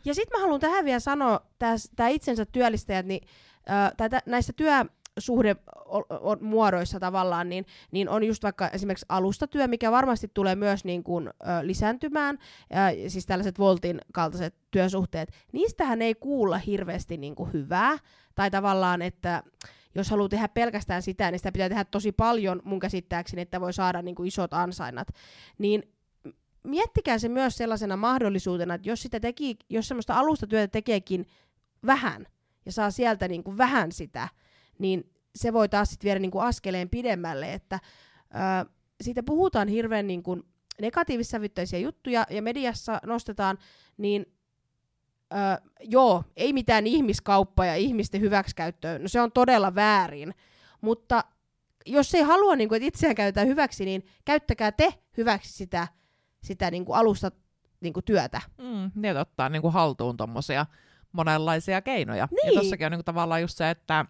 Ja 0.04 0.14
sitten 0.14 0.38
mä 0.38 0.42
haluan 0.42 0.60
tähän 0.60 0.84
vielä 0.84 1.00
sanoa, 1.00 1.40
tämä 1.96 2.08
itsensä 2.08 2.46
työllistäjät, 2.46 3.06
niin, 3.06 3.28
ö, 3.68 3.94
tai 3.96 4.10
tä, 4.10 4.22
näissä 5.16 5.32
työsuhdemuodoissa 5.32 7.00
tavallaan, 7.00 7.48
niin, 7.48 7.66
niin 7.90 8.08
on 8.08 8.24
just 8.24 8.42
vaikka 8.42 8.68
esimerkiksi 8.68 9.06
alustatyö, 9.08 9.68
mikä 9.68 9.92
varmasti 9.92 10.30
tulee 10.34 10.56
myös 10.56 10.84
niin 10.84 11.04
kuin, 11.04 11.28
ö, 11.28 11.32
lisääntymään, 11.62 12.38
ö, 12.38 13.10
siis 13.10 13.26
tällaiset 13.26 13.58
Voltin 13.58 14.00
kaltaiset 14.12 14.54
työsuhteet, 14.70 15.32
niistähän 15.52 16.02
ei 16.02 16.14
kuulla 16.14 16.58
hirveästi 16.58 17.16
niin 17.16 17.34
kuin 17.34 17.52
hyvää, 17.52 17.98
tai 18.34 18.50
tavallaan, 18.50 19.02
että 19.02 19.42
jos 19.94 20.10
haluaa 20.10 20.28
tehdä 20.28 20.48
pelkästään 20.48 21.02
sitä, 21.02 21.30
niin 21.30 21.38
sitä 21.38 21.52
pitää 21.52 21.68
tehdä 21.68 21.84
tosi 21.84 22.12
paljon 22.12 22.62
mun 22.64 22.80
käsittääkseni, 22.80 23.42
että 23.42 23.60
voi 23.60 23.72
saada 23.72 24.02
niin 24.02 24.14
kuin 24.14 24.26
isot 24.26 24.54
ansainnat. 24.54 25.08
Niin 25.58 25.82
miettikää 26.64 27.18
se 27.18 27.28
myös 27.28 27.56
sellaisena 27.56 27.96
mahdollisuutena, 27.96 28.74
että 28.74 28.88
jos, 28.88 29.02
sitä 29.02 29.20
teki, 29.20 29.56
jos 29.70 29.88
semmoista 29.88 30.14
alustatyötä 30.14 30.68
tekeekin 30.68 31.26
vähän 31.86 32.26
ja 32.66 32.72
saa 32.72 32.90
sieltä 32.90 33.28
niin 33.28 33.44
kuin 33.44 33.58
vähän 33.58 33.92
sitä, 33.92 34.28
niin 34.78 35.10
se 35.36 35.52
voi 35.52 35.68
taas 35.68 35.90
sitten 35.90 36.08
viedä 36.08 36.20
niin 36.20 36.30
kuin 36.30 36.44
askeleen 36.44 36.88
pidemmälle, 36.88 37.52
että 37.52 37.80
ö, 38.34 38.70
siitä 39.00 39.22
puhutaan 39.22 39.68
hirveän 39.68 40.06
niin 40.06 40.22
kuin 40.22 40.42
negatiivissävytteisiä 40.80 41.78
juttuja 41.78 42.26
ja 42.30 42.42
mediassa 42.42 43.00
nostetaan, 43.06 43.58
niin 43.96 44.26
ö, 45.32 45.36
joo, 45.80 46.24
ei 46.36 46.52
mitään 46.52 46.86
ihmiskauppaa 46.86 47.66
ja 47.66 47.76
ihmisten 47.76 48.20
hyväksikäyttöä, 48.20 48.98
no 48.98 49.08
se 49.08 49.20
on 49.20 49.32
todella 49.32 49.74
väärin, 49.74 50.34
mutta 50.80 51.24
jos 51.86 52.14
ei 52.14 52.22
halua, 52.22 52.56
niin 52.56 52.68
kuin, 52.68 52.76
että 52.76 52.86
itseään 52.86 53.14
käytetään 53.14 53.48
hyväksi, 53.48 53.84
niin 53.84 54.06
käyttäkää 54.24 54.72
te 54.72 54.94
hyväksi 55.16 55.52
sitä, 55.52 55.88
sitä 56.42 56.70
niin 56.70 56.84
kuin 56.84 56.96
alusta 56.96 57.30
niin 57.80 57.92
kuin 57.92 58.04
työtä. 58.04 58.40
Mm, 58.58 58.90
niin, 58.94 59.16
ottaa 59.16 59.48
niin 59.48 59.62
kuin 59.62 59.72
haltuun 59.72 60.16
tuommoisia 60.16 60.66
monenlaisia 61.12 61.82
keinoja. 61.82 62.28
Niin. 62.30 62.54
Ja 62.54 62.60
tossakin 62.60 62.86
on 62.86 62.92
niin 62.92 62.98
kuin, 62.98 63.04
tavallaan 63.04 63.40
just 63.40 63.56
se, 63.56 63.70
että, 63.70 64.06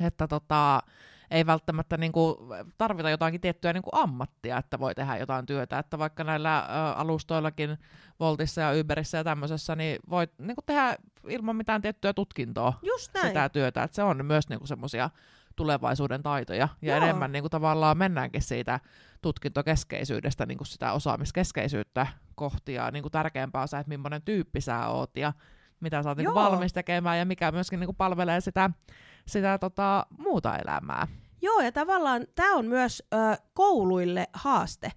että 0.00 0.28
tota, 0.28 0.82
ei 1.30 1.46
välttämättä 1.46 1.96
niin 1.96 2.12
kuin, 2.12 2.36
tarvita 2.78 3.10
jotakin 3.10 3.40
tiettyä 3.40 3.72
niin 3.72 3.82
kuin 3.82 4.02
ammattia, 4.02 4.58
että 4.58 4.78
voi 4.78 4.94
tehdä 4.94 5.16
jotain 5.16 5.46
työtä. 5.46 5.78
Että 5.78 5.98
vaikka 5.98 6.24
näillä 6.24 6.58
ä, 6.58 6.92
alustoillakin, 6.92 7.78
Voltissa 8.20 8.60
ja 8.60 8.80
Uberissä 8.80 9.18
ja 9.18 9.24
tämmöisessä, 9.24 9.76
niin 9.76 9.98
voi 10.10 10.28
niin 10.38 10.54
kuin 10.56 10.64
tehdä 10.66 10.96
ilman 11.28 11.56
mitään 11.56 11.82
tiettyä 11.82 12.12
tutkintoa 12.12 12.72
Just 12.82 13.14
näin. 13.14 13.26
sitä 13.26 13.48
työtä. 13.48 13.82
Että 13.82 13.94
se 13.94 14.02
on 14.02 14.26
myös 14.26 14.48
niin 14.48 14.58
kuin 14.58 14.68
semmoisia 14.68 15.10
tulevaisuuden 15.56 16.22
taitoja. 16.22 16.68
Ja 16.82 16.96
Joo. 16.96 17.04
enemmän 17.04 17.32
niin 17.32 17.42
kuin, 17.42 17.50
tavallaan 17.50 17.98
mennäänkin 17.98 18.42
siitä 18.42 18.80
tutkintokeskeisyydestä 19.22 20.46
niin 20.46 20.58
kuin 20.58 20.68
sitä 20.68 20.92
osaamiskeskeisyyttä 20.92 22.06
kohti. 22.34 22.74
Ja 22.74 22.90
niin 22.90 23.02
kuin 23.02 23.12
tärkeämpää 23.12 23.62
on 23.62 23.68
se, 23.68 23.78
että 23.78 23.88
millainen 23.88 24.22
tyyppi 24.22 24.60
sä 24.60 24.86
oot 24.86 25.16
ja 25.16 25.32
mitä 25.80 26.02
sä 26.02 26.08
oot 26.08 26.18
niin 26.18 26.26
kuin 26.26 26.34
valmis 26.34 26.72
tekemään 26.72 27.18
ja 27.18 27.24
mikä 27.24 27.52
myöskin 27.52 27.80
niin 27.80 27.88
kuin 27.88 27.96
palvelee 27.96 28.40
sitä, 28.40 28.70
sitä 29.28 29.58
tota, 29.58 30.06
muuta 30.18 30.56
elämää. 30.56 31.08
Joo, 31.42 31.60
ja 31.60 31.72
tavallaan 31.72 32.26
tämä 32.34 32.54
on 32.54 32.66
myös 32.66 33.02
ö, 33.14 33.16
kouluille 33.54 34.26
haaste, 34.32 34.92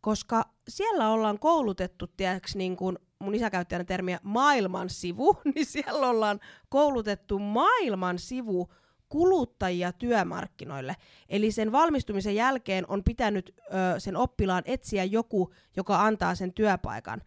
koska 0.00 0.44
siellä 0.68 1.10
ollaan 1.10 1.38
koulutettu, 1.38 2.06
tiedäks, 2.06 2.56
niin 2.56 2.76
kuin 2.76 2.98
mun 3.18 3.34
isä 3.34 3.50
käytti 3.50 3.74
aina 3.74 3.84
termiä 3.84 4.20
maailman 4.22 4.90
sivu, 4.90 5.36
niin 5.54 5.66
siellä 5.66 6.08
ollaan 6.08 6.40
koulutettu 6.68 7.38
maailman 7.38 8.18
sivu 8.18 8.68
kuluttajia 9.08 9.92
työmarkkinoille. 9.92 10.96
Eli 11.28 11.52
sen 11.52 11.72
valmistumisen 11.72 12.34
jälkeen 12.34 12.84
on 12.88 13.04
pitänyt 13.04 13.54
ö, 13.60 14.00
sen 14.00 14.16
oppilaan 14.16 14.62
etsiä 14.66 15.04
joku, 15.04 15.52
joka 15.76 16.04
antaa 16.04 16.34
sen 16.34 16.52
työpaikan. 16.52 17.22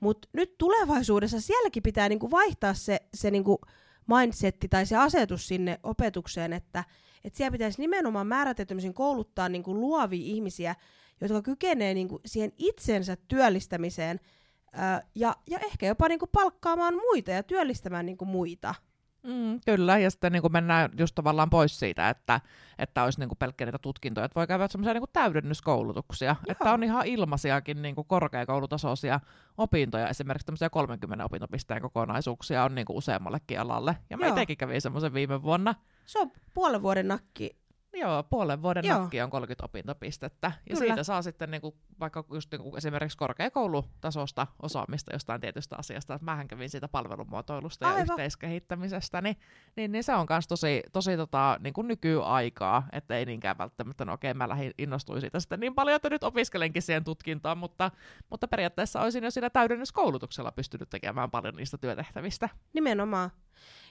Mutta 0.00 0.28
nyt 0.32 0.58
tulevaisuudessa 0.58 1.40
sielläkin 1.40 1.82
pitää 1.82 2.08
niinku 2.08 2.30
vaihtaa 2.30 2.74
se, 2.74 3.00
se 3.14 3.30
niinku 3.30 3.60
mindsetti 4.06 4.68
tai 4.68 4.86
se 4.86 4.96
asetus 4.96 5.48
sinne 5.48 5.80
opetukseen, 5.82 6.52
että 6.52 6.84
et 7.24 7.34
siellä 7.34 7.52
pitäisi 7.52 7.80
nimenomaan 7.80 8.26
määrätetymisen 8.26 8.94
kouluttaa 8.94 9.48
niinku 9.48 9.74
luovia 9.74 10.24
ihmisiä, 10.24 10.76
jotka 11.20 11.42
kykenee 11.42 11.94
niinku 11.94 12.20
siihen 12.26 12.52
itsensä 12.58 13.16
työllistämiseen 13.28 14.20
ö, 14.66 15.06
ja, 15.14 15.36
ja 15.50 15.58
ehkä 15.58 15.86
jopa 15.86 16.08
niinku 16.08 16.26
palkkaamaan 16.26 16.94
muita 16.94 17.30
ja 17.30 17.42
työllistämään 17.42 18.06
niinku 18.06 18.24
muita. 18.24 18.74
Mm, 19.22 19.60
kyllä, 19.66 19.98
ja 19.98 20.10
sitten 20.10 20.32
niin 20.32 20.42
kuin 20.42 20.52
mennään 20.52 20.90
just 20.98 21.14
tavallaan 21.14 21.50
pois 21.50 21.78
siitä, 21.78 22.08
että, 22.08 22.40
että 22.78 23.04
olisi 23.04 23.20
niin 23.20 23.28
kuin 23.28 23.38
pelkkiä 23.38 23.66
niitä 23.66 23.78
tutkintoja, 23.78 24.24
että 24.24 24.34
voi 24.34 24.46
käydä 24.46 24.68
semmoisia 24.68 24.94
niin 24.94 25.04
täydennyskoulutuksia, 25.12 26.28
Joo. 26.28 26.52
että 26.52 26.72
on 26.72 26.82
ihan 26.82 27.06
ilmaisiakin 27.06 27.82
niin 27.82 27.94
kuin 27.94 28.06
korkeakoulutasoisia 28.06 29.20
opintoja, 29.58 30.08
esimerkiksi 30.08 30.46
tämmöisiä 30.46 30.70
30 30.70 31.24
opintopisteen 31.24 31.82
kokonaisuuksia 31.82 32.64
on 32.64 32.74
niin 32.74 32.84
kuin 32.86 32.96
useammallekin 32.96 33.60
alalle, 33.60 33.96
ja 34.10 34.16
mä 34.16 34.26
itsekin 34.26 34.56
kävin 34.56 34.80
semmoisen 34.80 35.14
viime 35.14 35.42
vuonna, 35.42 35.74
Se 36.06 36.18
on 36.18 36.30
puolen 36.54 36.82
vuoden 36.82 37.08
nakki. 37.08 37.61
Joo, 37.94 38.22
puolen 38.22 38.62
vuoden 38.62 38.84
Joo. 38.84 38.98
nakki 38.98 39.20
on 39.20 39.30
30 39.30 39.64
opintopistettä. 39.64 40.46
Ja 40.46 40.60
Kyllä. 40.74 40.78
siitä 40.78 41.02
saa 41.02 41.22
sitten 41.22 41.50
niinku, 41.50 41.76
vaikka 42.00 42.24
just 42.32 42.50
niinku 42.52 42.76
esimerkiksi 42.76 43.18
korkeakoulutasosta 43.18 44.46
osaamista 44.62 45.12
jostain 45.12 45.40
tietystä 45.40 45.76
asiasta. 45.78 46.14
Et 46.14 46.22
mähän 46.22 46.48
kävin 46.48 46.70
siitä 46.70 46.88
palvelumuotoilusta 46.88 47.86
ja 47.86 47.90
Aivan. 47.94 48.02
yhteiskehittämisestä, 48.10 49.20
niin, 49.20 49.36
niin, 49.76 49.92
niin 49.92 50.04
se 50.04 50.14
on 50.14 50.26
myös 50.30 50.48
tosi, 50.48 50.82
tosi 50.92 51.16
tota, 51.16 51.58
niinku 51.60 51.82
nykyaikaa, 51.82 52.86
että 52.92 53.16
ei 53.16 53.24
niinkään 53.24 53.58
välttämättä, 53.58 54.04
no 54.04 54.12
okei, 54.12 54.34
mä 54.34 54.48
lähdin, 54.48 54.72
innostuin 54.78 55.20
siitä 55.20 55.40
sitten 55.40 55.60
niin 55.60 55.74
paljon, 55.74 55.96
että 55.96 56.10
nyt 56.10 56.24
opiskelenkin 56.24 56.82
siihen 56.82 57.04
tutkintoon, 57.04 57.58
mutta, 57.58 57.90
mutta 58.30 58.48
periaatteessa 58.48 59.00
olisin 59.00 59.24
jo 59.24 59.30
siinä 59.30 59.50
täydennyskoulutuksella 59.50 60.52
pystynyt 60.52 60.90
tekemään 60.90 61.30
paljon 61.30 61.54
niistä 61.56 61.78
työtehtävistä. 61.78 62.48
Nimenomaan. 62.72 63.30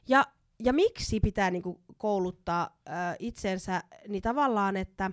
Ja, 0.07 0.25
ja 0.63 0.73
miksi 0.73 1.19
pitää 1.19 1.51
niinku 1.51 1.81
kouluttaa 1.97 2.77
ö, 2.87 2.91
itsensä, 3.19 3.83
niin 4.07 4.21
tavallaan, 4.21 4.77
että 4.77 5.11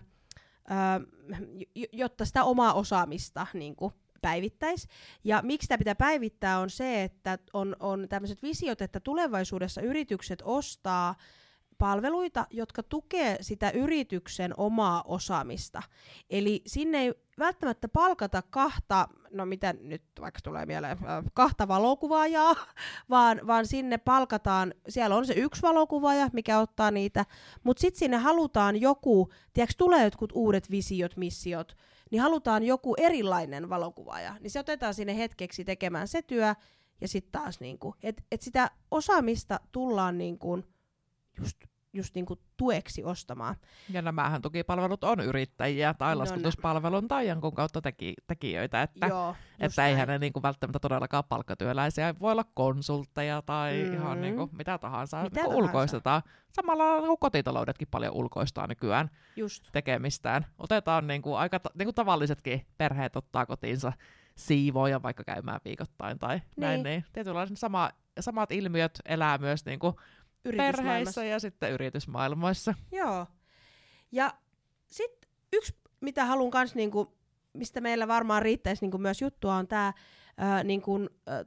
j- 1.74 1.84
jotta 1.92 2.24
sitä 2.24 2.44
omaa 2.44 2.72
osaamista 2.72 3.46
niinku 3.54 3.92
päivittäisi. 4.22 4.88
Ja 5.24 5.40
miksi 5.42 5.64
sitä 5.64 5.78
pitää 5.78 5.94
päivittää 5.94 6.58
on 6.58 6.70
se, 6.70 7.02
että 7.02 7.38
on, 7.52 7.76
on 7.80 8.06
tämmöiset 8.08 8.42
visiot, 8.42 8.82
että 8.82 9.00
tulevaisuudessa 9.00 9.80
yritykset 9.80 10.42
ostaa 10.44 11.14
palveluita, 11.78 12.46
jotka 12.50 12.82
tukee 12.82 13.36
sitä 13.40 13.70
yrityksen 13.70 14.54
omaa 14.56 15.02
osaamista. 15.02 15.82
Eli 16.30 16.62
sinne 16.66 16.98
ei 16.98 17.14
välttämättä 17.38 17.88
palkata 17.88 18.42
kahta, 18.42 19.08
no 19.30 19.46
mitä 19.46 19.74
nyt 19.80 20.02
vaikka 20.20 20.40
tulee 20.44 20.66
mieleen, 20.66 20.98
kahta 21.34 21.68
valokuvaajaa, 21.68 22.56
vaan, 23.10 23.40
vaan 23.46 23.66
sinne 23.66 23.98
palkataan, 23.98 24.74
siellä 24.88 25.16
on 25.16 25.26
se 25.26 25.32
yksi 25.32 25.62
valokuvaaja, 25.62 26.28
mikä 26.32 26.58
ottaa 26.58 26.90
niitä, 26.90 27.24
mutta 27.64 27.80
sitten 27.80 27.98
sinne 27.98 28.16
halutaan 28.16 28.80
joku, 28.80 29.28
tiedätkö, 29.52 29.74
tulee 29.78 30.04
jotkut 30.04 30.32
uudet 30.34 30.70
visiot, 30.70 31.16
missiot, 31.16 31.76
niin 32.10 32.22
halutaan 32.22 32.62
joku 32.62 32.94
erilainen 32.98 33.68
valokuvaaja, 33.68 34.34
niin 34.40 34.50
se 34.50 34.60
otetaan 34.60 34.94
sinne 34.94 35.16
hetkeksi 35.18 35.64
tekemään 35.64 36.08
se 36.08 36.22
työ, 36.22 36.54
ja 37.00 37.08
sitten 37.08 37.32
taas 37.32 37.60
niinku, 37.60 37.94
että 38.02 38.22
et 38.32 38.42
sitä 38.42 38.70
osaamista 38.90 39.60
tullaan 39.72 40.18
niinku 40.18 40.62
just, 41.38 41.56
just 41.92 42.14
niinku 42.14 42.38
tueksi 42.56 43.04
ostamaan. 43.04 43.56
Ja 43.90 44.02
nämähän 44.02 44.42
tukipalvelut 44.42 45.04
on 45.04 45.20
yrittäjiä 45.20 45.94
tai 45.94 46.14
No 46.14 46.18
laskutuspalvelun 46.18 47.08
tai 47.08 47.28
jonkun 47.28 47.54
kautta 47.54 47.80
teki, 47.82 48.14
tekijöitä, 48.26 48.82
että, 48.82 49.06
Joo, 49.06 49.34
että 49.60 49.86
eihän 49.86 50.08
ne 50.08 50.18
niinku 50.18 50.42
välttämättä 50.42 50.78
todellakaan 50.78 51.24
palkkatyöläisiä. 51.28 52.14
Voi 52.20 52.32
olla 52.32 52.44
konsultteja 52.54 53.42
tai 53.42 53.82
Mm. 53.86 53.94
ihan 53.94 54.20
niinku 54.20 54.50
mitä 54.52 54.78
tahansa. 54.78 55.16
Mitä 55.22 55.34
niinku 55.34 55.50
tahansa. 55.50 55.64
ulkoistetaan. 55.68 56.22
Samalla 56.52 56.84
lailla 56.84 57.00
niinku 57.00 57.16
kotitaloudetkin 57.16 57.88
paljon 57.90 58.14
ulkoistaa 58.14 58.66
nykyään 58.66 59.10
Just. 59.36 59.68
tekemistään. 59.72 60.46
Otetaan 60.58 61.06
niinku 61.06 61.34
aika 61.34 61.60
ta- 61.60 61.70
niinku 61.78 61.92
tavallisetkin 61.92 62.66
perheet 62.78 63.16
ottaa 63.16 63.46
kotiinsa 63.46 63.92
siivoja 64.34 65.02
vaikka 65.02 65.24
käymään 65.24 65.60
viikoittain 65.64 66.18
tai 66.18 66.36
niin. 66.36 66.44
näin. 66.56 66.82
Niin. 66.82 67.04
Tietynlaisen 67.12 67.56
sama, 67.56 67.90
samat 68.20 68.52
ilmiöt 68.52 68.98
elää 69.04 69.38
myös 69.38 69.64
niinku 69.64 69.86
Yritysmaailmassa. 69.86 70.17
Perheissä 70.42 71.24
ja 71.24 71.38
sitten 71.38 71.72
yritysmaailmoissa. 71.72 72.74
Joo. 72.92 73.26
Ja 74.12 74.34
sitten 74.86 75.30
yksi, 75.52 75.74
mitä 76.00 76.24
haluan 76.24 76.50
kans 76.50 76.74
niinku, 76.74 77.16
mistä 77.52 77.80
meillä 77.80 78.08
varmaan 78.08 78.42
riittäisi 78.42 78.84
niinku 78.84 78.98
myös 78.98 79.22
juttua, 79.22 79.54
on 79.54 79.68
tämä 79.68 79.92
niinku, 80.64 80.98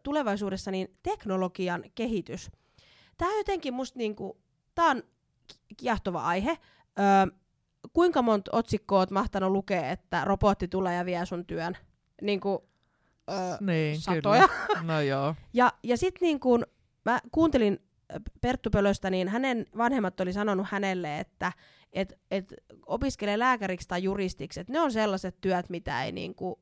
tulevaisuudessa 0.04 0.72
niin 0.72 0.98
teknologian 1.04 1.84
kehitys. 1.96 2.52
Tämä 3.18 3.38
jotenkin 3.38 3.74
musta 3.74 3.98
niinku, 4.00 4.38
tää 4.76 4.86
on 4.86 5.04
ki- 5.48 5.76
kiehtova 5.78 6.24
aihe. 6.24 6.58
Ö, 7.00 7.32
kuinka 7.94 8.22
monta 8.22 8.52
otsikkoa 8.54 9.00
oot 9.00 9.12
mahtanut 9.12 9.52
lukea, 9.52 9.90
että 9.90 10.26
robotti 10.26 10.68
tulee 10.68 10.96
ja 10.96 11.06
vie 11.06 11.26
sun 11.26 11.46
työn? 11.46 11.78
Niinku, 12.22 12.70
ö, 13.30 13.34
Niin, 13.62 14.02
satoja. 14.02 14.48
Kyllä. 14.48 14.84
No 14.84 15.02
joo. 15.02 15.36
Ja, 15.54 15.74
ja 15.84 15.98
sitten 15.98 16.26
niin 16.26 16.40
kun 16.40 16.66
mä 17.06 17.20
kuuntelin 17.32 17.80
Perttu 18.42 18.70
Pölöstä, 18.70 19.10
niin 19.10 19.28
hänen 19.28 19.66
vanhemmat 19.78 20.20
oli 20.20 20.34
sanonut 20.34 20.68
hänelle, 20.70 21.20
että 21.20 21.52
et, 21.94 22.20
et 22.32 22.54
opiskelee 22.86 23.40
lääkäriksi 23.40 23.88
tai 23.88 24.04
juristiksi, 24.04 24.60
että 24.60 24.74
ne 24.74 24.82
on 24.82 24.92
sellaiset 24.92 25.42
työt, 25.42 25.70
mitä 25.70 26.04
ei 26.04 26.12
niin 26.12 26.36
kuin, 26.36 26.56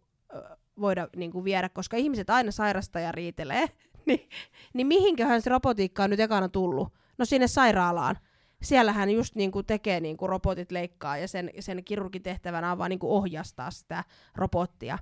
voida 0.79 1.07
niin 1.15 1.31
kuin 1.31 1.43
viedä, 1.43 1.69
koska 1.69 1.97
ihmiset 1.97 2.29
aina 2.29 2.51
sairastaa 2.51 3.01
ja 3.01 3.11
riitelee. 3.11 3.67
niin, 4.05 4.29
niin 4.73 4.87
mihinköhän 4.87 5.41
se 5.41 5.49
robotiikka 5.49 6.03
on 6.03 6.09
nyt 6.09 6.19
ekana 6.19 6.49
tullut? 6.49 6.93
No 7.17 7.25
sinne 7.25 7.47
sairaalaan. 7.47 8.15
Siellähän 8.61 9.09
just 9.09 9.35
niin 9.35 9.51
kuin 9.51 9.65
tekee 9.65 9.99
niin 9.99 10.17
kuin 10.17 10.29
robotit 10.29 10.71
leikkaa 10.71 11.17
ja 11.17 11.27
sen, 11.27 11.49
sen 11.59 11.83
kirurgin 11.83 12.23
tehtävänä 12.23 12.71
on 12.71 12.77
vaan 12.77 12.89
niin 12.89 12.99
kuin 12.99 13.11
ohjastaa 13.11 13.71
sitä 13.71 14.03
robottia. 14.35 14.97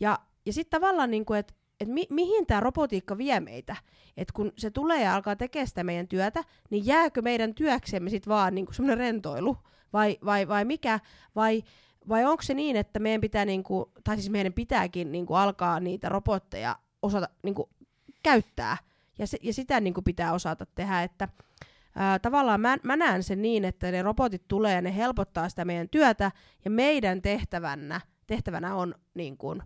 Ja, 0.00 0.18
ja 0.46 0.52
sitten 0.52 0.80
tavallaan, 0.80 1.10
niin 1.10 1.24
kuin, 1.24 1.38
että 1.82 1.90
et 1.90 1.94
mi- 1.94 2.06
mihin 2.10 2.46
tämä 2.46 2.60
robotiikka 2.60 3.18
vie 3.18 3.40
meitä. 3.40 3.76
Et 4.16 4.32
kun 4.32 4.52
se 4.58 4.70
tulee 4.70 5.02
ja 5.02 5.14
alkaa 5.14 5.36
tekemään 5.36 5.66
sitä 5.66 5.84
meidän 5.84 6.08
työtä, 6.08 6.44
niin 6.70 6.86
jääkö 6.86 7.22
meidän 7.22 7.54
työksemme 7.54 8.10
sitten 8.10 8.30
vaan 8.30 8.54
niinku 8.54 8.72
semmoinen 8.72 8.98
rentoilu? 8.98 9.56
Vai, 9.92 10.18
vai, 10.24 10.48
vai 10.48 10.64
mikä? 10.64 11.00
Vai, 11.36 11.62
vai 12.08 12.24
onko 12.24 12.42
se 12.42 12.54
niin, 12.54 12.76
että 12.76 12.98
meidän 12.98 13.20
pitää, 13.20 13.44
niinku, 13.44 13.92
tai 14.04 14.16
siis 14.16 14.30
meidän 14.30 14.52
pitääkin 14.52 15.12
niinku 15.12 15.34
alkaa 15.34 15.80
niitä 15.80 16.08
robotteja 16.08 16.76
osata 17.02 17.28
niinku, 17.42 17.70
käyttää? 18.22 18.76
Ja, 19.18 19.26
se, 19.26 19.38
ja 19.42 19.52
sitä 19.52 19.80
niinku 19.80 20.02
pitää 20.02 20.32
osata 20.32 20.66
tehdä, 20.66 21.02
että 21.02 21.28
ää, 21.96 22.18
tavallaan 22.18 22.60
mä, 22.60 22.76
mä 22.82 22.96
näen 22.96 23.22
sen 23.22 23.42
niin, 23.42 23.64
että 23.64 23.90
ne 23.90 24.02
robotit 24.02 24.48
tulee 24.48 24.74
ja 24.74 24.82
ne 24.82 24.96
helpottaa 24.96 25.48
sitä 25.48 25.64
meidän 25.64 25.88
työtä, 25.88 26.32
ja 26.64 26.70
meidän 26.70 27.22
tehtävänä, 27.22 28.00
tehtävänä 28.26 28.74
on 28.74 28.94
niin 29.14 29.36
kuin, 29.36 29.62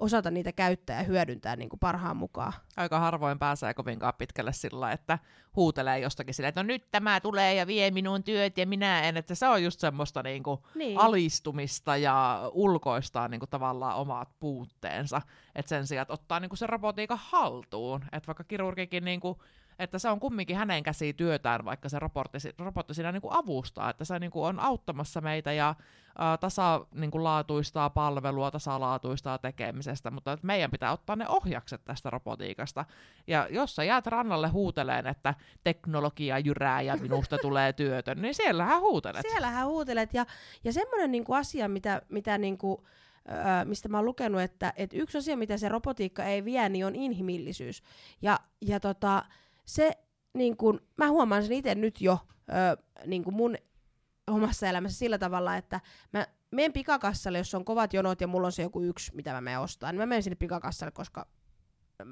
osata 0.00 0.30
niitä 0.30 0.52
käyttää 0.52 0.96
ja 0.98 1.02
hyödyntää 1.04 1.56
niin 1.56 1.68
kuin 1.68 1.80
parhaan 1.80 2.16
mukaan. 2.16 2.52
Aika 2.76 3.00
harvoin 3.00 3.38
pääsee 3.38 3.74
kovinkaan 3.74 4.14
pitkälle 4.18 4.52
sillä, 4.52 4.92
että 4.92 5.18
huutelee 5.56 5.98
jostakin 5.98 6.34
silleen, 6.34 6.48
että 6.48 6.62
no 6.62 6.66
nyt 6.66 6.90
tämä 6.90 7.20
tulee 7.20 7.54
ja 7.54 7.66
vie 7.66 7.90
minun 7.90 8.22
työt 8.24 8.58
ja 8.58 8.66
minä 8.66 9.02
en, 9.02 9.16
että 9.16 9.34
se 9.34 9.48
on 9.48 9.62
just 9.62 9.80
semmoista 9.80 10.22
niinku 10.22 10.66
Niin. 10.74 10.98
alistumista 11.00 11.96
ja 11.96 12.42
ulkoistaa 12.52 13.28
niinku 13.28 13.46
tavallaan 13.46 13.96
omat 13.96 14.28
puutteensa, 14.40 15.22
että 15.54 15.68
sen 15.68 15.86
sijaan, 15.86 16.02
että 16.02 16.14
ottaa 16.14 16.40
niinku 16.40 16.56
se 16.56 16.66
robotiikan 16.66 17.18
haltuun, 17.22 18.00
että 18.12 18.26
vaikka 18.26 18.44
kirurgikin 18.44 19.04
niinku 19.04 19.42
että 19.80 19.98
se 19.98 20.08
on 20.08 20.20
kumminkin 20.20 20.56
hänen 20.56 20.82
käsi 20.82 21.12
työtään, 21.12 21.64
vaikka 21.64 21.88
se 21.88 21.98
robotti, 21.98 22.38
robotti 22.58 22.94
siinä 22.94 23.12
niinku 23.12 23.28
avustaa, 23.30 23.90
että 23.90 24.04
se 24.04 24.18
niinku 24.18 24.44
on 24.44 24.60
auttamassa 24.60 25.20
meitä 25.20 25.52
ja 25.52 25.74
ää, 26.18 26.36
tasa 26.36 26.86
niinku 26.94 27.24
laatuistaa 27.24 27.90
palvelua, 27.90 28.50
tasalaatuistaa 28.50 29.38
tekemisestä, 29.38 30.10
mutta 30.10 30.32
että 30.32 30.46
meidän 30.46 30.70
pitää 30.70 30.92
ottaa 30.92 31.16
ne 31.16 31.28
ohjakset 31.28 31.84
tästä 31.84 32.10
robotiikasta. 32.10 32.84
Ja 33.26 33.48
jos 33.50 33.76
sä 33.76 33.84
jäät 33.84 34.06
rannalle 34.06 34.48
huuteleen, 34.48 35.06
että 35.06 35.34
teknologia 35.64 36.38
jyrää 36.38 36.82
ja 36.82 36.96
minusta 36.96 37.38
tulee 37.42 37.72
työtön, 37.72 38.22
niin 38.22 38.34
siellähän 38.34 38.80
huutelet. 38.80 39.22
Siellähän 39.30 39.66
huutelet. 39.66 40.14
Ja, 40.14 40.26
ja 40.64 40.72
semmoinen 40.72 41.12
niinku 41.12 41.34
asia, 41.34 41.68
mitä, 41.68 42.02
mitä 42.08 42.38
niinku, 42.38 42.86
öö, 43.30 43.64
mistä 43.64 43.88
mä 43.88 43.98
oon 43.98 44.04
lukenut, 44.04 44.40
että 44.40 44.72
et 44.76 44.90
yksi 44.94 45.18
asia, 45.18 45.36
mitä 45.36 45.56
se 45.56 45.68
robotiikka 45.68 46.24
ei 46.24 46.44
vie, 46.44 46.68
niin 46.68 46.86
on 46.86 46.94
inhimillisyys. 46.94 47.82
Ja, 48.22 48.40
ja 48.60 48.80
tota, 48.80 49.24
se, 49.74 49.90
niin 50.34 50.56
kun, 50.56 50.80
mä 50.96 51.08
huomaan 51.08 51.42
sen 51.42 51.52
itse 51.52 51.74
nyt 51.74 52.00
jo 52.00 52.18
öö, 52.48 52.76
niin 53.06 53.24
mun 53.30 53.56
omassa 54.26 54.66
elämässä 54.66 54.98
sillä 54.98 55.18
tavalla, 55.18 55.56
että 55.56 55.80
mä 56.12 56.26
menen 56.50 56.72
pikakassalle, 56.72 57.38
jos 57.38 57.54
on 57.54 57.64
kovat 57.64 57.94
jonot 57.94 58.20
ja 58.20 58.26
mulla 58.26 58.46
on 58.46 58.52
se 58.52 58.62
joku 58.62 58.82
yksi, 58.82 59.14
mitä 59.14 59.32
mä 59.32 59.40
menen 59.40 59.60
ostaa, 59.60 59.92
niin 59.92 60.00
mä 60.00 60.06
menen 60.06 60.22
sinne 60.22 60.36
pikakassalle, 60.36 60.92
koska 60.92 61.26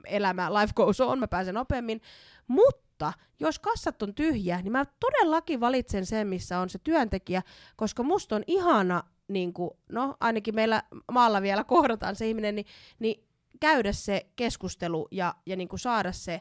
elämä, 0.04 0.54
life 0.54 0.72
goes 0.76 1.00
on, 1.00 1.18
mä 1.18 1.28
pääsen 1.28 1.54
nopeammin. 1.54 2.00
Mutta 2.46 3.12
jos 3.40 3.58
kassat 3.58 4.02
on 4.02 4.14
tyhjä, 4.14 4.62
niin 4.62 4.72
mä 4.72 4.84
todellakin 5.00 5.60
valitsen 5.60 6.06
sen, 6.06 6.26
missä 6.26 6.58
on 6.58 6.68
se 6.68 6.78
työntekijä, 6.78 7.42
koska 7.76 8.02
musta 8.02 8.36
on 8.36 8.42
ihana, 8.46 9.02
niin 9.28 9.52
kuin, 9.52 9.70
no 9.92 10.16
ainakin 10.20 10.54
meillä 10.54 10.82
maalla 11.12 11.42
vielä 11.42 11.64
kohdataan 11.64 12.16
se 12.16 12.28
ihminen, 12.28 12.54
niin, 12.54 12.66
niin 12.98 13.28
käydä 13.60 13.92
se 13.92 14.26
keskustelu 14.36 15.08
ja, 15.10 15.34
ja 15.46 15.56
niin 15.56 15.68
kuin 15.68 15.80
saada 15.80 16.12
se, 16.12 16.40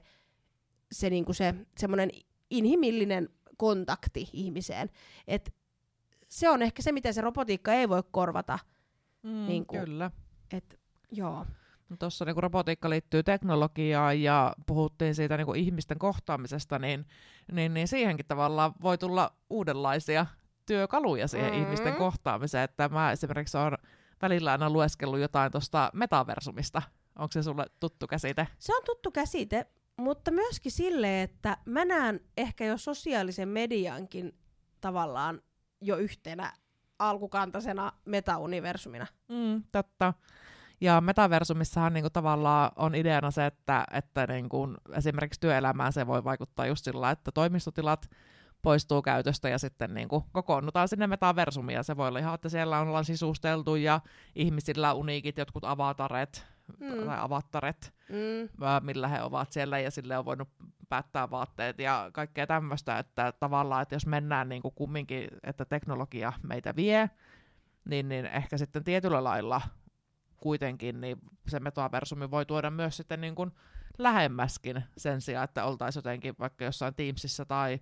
se, 0.91 1.09
niin 1.09 1.25
kuin 1.25 1.35
se 1.35 1.55
semmoinen 1.77 2.09
inhimillinen 2.49 3.29
kontakti 3.57 4.29
ihmiseen. 4.33 4.89
Et 5.27 5.53
se 6.27 6.49
on 6.49 6.61
ehkä 6.61 6.81
se, 6.81 6.91
mitä 6.91 7.13
se 7.13 7.21
robotiikka 7.21 7.73
ei 7.73 7.89
voi 7.89 8.03
korvata. 8.11 8.59
Mm, 9.23 9.47
niin 9.47 9.65
kuin- 9.65 9.79
Kyllä. 9.85 10.11
Et, 10.53 10.79
joo. 11.11 11.45
Tuossa 11.99 12.25
niin 12.25 12.37
robotiikka 12.37 12.89
liittyy 12.89 13.23
teknologiaan 13.23 14.21
ja 14.21 14.55
puhuttiin 14.65 15.15
siitä 15.15 15.37
niin 15.37 15.55
ihmisten 15.55 15.99
kohtaamisesta, 15.99 16.79
niin, 16.79 17.05
niin, 17.51 17.73
niin 17.73 17.87
siihenkin 17.87 18.25
tavallaan 18.25 18.73
voi 18.81 18.97
tulla 18.97 19.33
uudenlaisia 19.49 20.25
työkaluja 20.65 21.27
siihen 21.27 21.51
Mm. 21.51 21.57
mm. 21.57 21.63
ihmisten 21.63 21.95
kohtaamiseen. 21.95 22.63
Että 22.63 22.89
mä 22.89 23.11
esimerkiksi 23.11 23.57
olen 23.57 23.77
välillä 24.21 24.51
aina 24.51 24.69
lueskellut 24.69 25.19
jotain 25.19 25.51
tuosta 25.51 25.89
metaversumista. 25.93 26.81
Onko 27.19 27.31
se 27.31 27.43
sulle 27.43 27.65
tuttu 27.79 28.07
käsite? 28.07 28.47
Se 28.59 28.75
on 28.75 28.81
tuttu 28.85 29.11
käsite, 29.11 29.65
mutta 29.97 30.31
myöskin 30.31 30.71
sille, 30.71 31.21
että 31.21 31.57
mä 31.65 31.85
näen 31.85 32.19
ehkä 32.37 32.65
jo 32.65 32.77
sosiaalisen 32.77 33.49
mediankin 33.49 34.37
tavallaan 34.81 35.41
jo 35.81 35.97
yhtenä 35.97 36.53
alkukantaisena 36.99 37.91
metauniversumina. 38.05 39.07
Mm, 39.27 39.63
totta. 39.71 40.13
Ja 40.81 41.01
metaversumissahan 41.01 41.93
niinku 41.93 42.09
tavallaan 42.09 42.71
on 42.75 42.95
ideana 42.95 43.31
se, 43.31 43.45
että, 43.45 43.85
että 43.91 44.27
niinku 44.27 44.73
esimerkiksi 44.93 45.39
työelämään 45.39 45.93
se 45.93 46.07
voi 46.07 46.23
vaikuttaa 46.23 46.65
just 46.65 46.83
sillä, 46.83 47.11
että 47.11 47.31
toimistotilat 47.31 48.09
poistuu 48.61 49.01
käytöstä 49.01 49.49
ja 49.49 49.57
sitten 49.57 49.93
niinku 49.93 50.25
kokoonnutaan 50.31 50.87
sinne 50.87 51.07
metaversumiin. 51.07 51.83
Se 51.83 51.97
voi 51.97 52.07
olla 52.07 52.19
ihan, 52.19 52.35
että 52.35 52.49
siellä 52.49 52.79
ollaan 52.79 53.05
sisusteltu 53.05 53.75
ja 53.75 54.01
ihmisillä 54.35 54.93
uniikit 54.93 55.37
jotkut 55.37 55.63
avataret 55.63 56.56
Mm. 56.79 57.05
tai 57.05 57.17
avattaret, 57.19 57.93
Mm. 58.09 58.49
millä 58.81 59.07
he 59.07 59.21
ovat 59.21 59.51
siellä 59.51 59.79
ja 59.79 59.91
sille 59.91 60.17
on 60.17 60.25
voinut 60.25 60.49
päättää 60.89 61.29
vaatteet 61.29 61.79
ja 61.79 62.09
kaikkea 62.13 62.47
tämmöistä, 62.47 62.99
että 62.99 63.33
tavallaan, 63.39 63.81
että 63.81 63.95
jos 63.95 64.05
mennään 64.05 64.49
niin 64.49 64.61
kuin 64.61 64.73
kumminkin, 64.75 65.27
että 65.43 65.65
teknologia 65.65 66.33
meitä 66.43 66.75
vie, 66.75 67.09
niin, 67.89 68.09
niin 68.09 68.25
ehkä 68.25 68.57
sitten 68.57 68.83
tietyllä 68.83 69.23
lailla 69.23 69.61
kuitenkin 70.37 71.01
niin 71.01 71.17
se 71.47 71.59
metaversumi 71.59 72.31
voi 72.31 72.45
tuoda 72.45 72.71
myös 72.71 72.97
sitten 72.97 73.21
niin 73.21 73.35
kuin 73.35 73.51
lähemmäskin 73.97 74.83
sen 74.97 75.21
sijaan, 75.21 75.43
että 75.43 75.65
oltaisiin 75.65 75.99
jotenkin 75.99 76.35
vaikka 76.39 76.65
jossain 76.65 76.95
Teamsissa 76.95 77.45
tai 77.45 77.79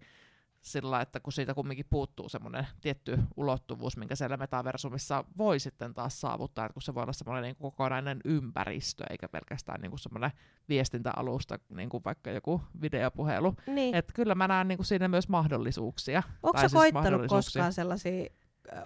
sillä, 0.65 1.01
että 1.01 1.19
kun 1.19 1.33
siitä 1.33 1.53
kumminkin 1.53 1.85
puuttuu 1.89 2.29
semmoinen 2.29 2.67
tietty 2.81 3.19
ulottuvuus, 3.35 3.97
minkä 3.97 4.15
siellä 4.15 4.37
metaversumissa 4.37 5.23
voi 5.37 5.59
sitten 5.59 5.93
taas 5.93 6.21
saavuttaa, 6.21 6.65
että 6.65 6.73
kun 6.73 6.81
se 6.81 6.95
voi 6.95 7.03
olla 7.03 7.13
semmoinen 7.13 7.43
niin 7.43 7.55
kuin 7.55 7.71
kokonainen 7.71 8.19
ympäristö, 8.25 9.03
eikä 9.09 9.29
pelkästään 9.29 9.81
niin 9.81 9.89
kuin 9.89 9.99
semmoinen 9.99 10.31
viestintäalusta, 10.69 11.59
niin 11.69 11.89
kuin 11.89 12.03
vaikka 12.05 12.31
joku 12.31 12.61
videopuhelu. 12.81 13.55
Niin. 13.67 13.95
Että 13.95 14.13
kyllä 14.13 14.35
mä 14.35 14.47
näen 14.47 14.67
niin 14.67 14.77
kuin 14.77 14.85
siinä 14.85 15.07
myös 15.07 15.29
mahdollisuuksia. 15.29 16.23
Onko 16.43 16.59
siis 16.59 16.73
koittanut 16.73 17.27
koskaan 17.27 17.73
sellaisia, 17.73 18.29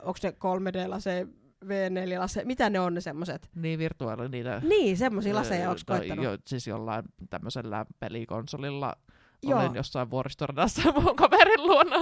onko 0.01 0.19
ne 0.23 0.29
3D-lase, 0.29 1.27
V4-lase, 1.65 2.45
mitä 2.45 2.69
ne 2.69 2.79
on 2.79 2.93
ne 2.93 3.01
semmoset? 3.01 3.49
Niin 3.55 3.79
virtuaali 3.79 4.29
niitä. 4.29 4.61
Niin, 4.65 4.97
semmoisia 4.97 5.35
laseja 5.35 5.69
onko 5.69 5.81
koittanut? 5.85 6.25
Jo, 6.25 6.37
siis 6.47 6.67
jollain 6.67 7.03
tämmöisellä 7.29 7.85
pelikonsolilla 7.99 8.95
Joo. 9.43 9.59
olin 9.59 9.75
jossain 9.75 10.09
vuoristoradassa 10.09 10.91
mun 11.01 11.15
kaverin 11.15 11.67
luona. 11.67 11.95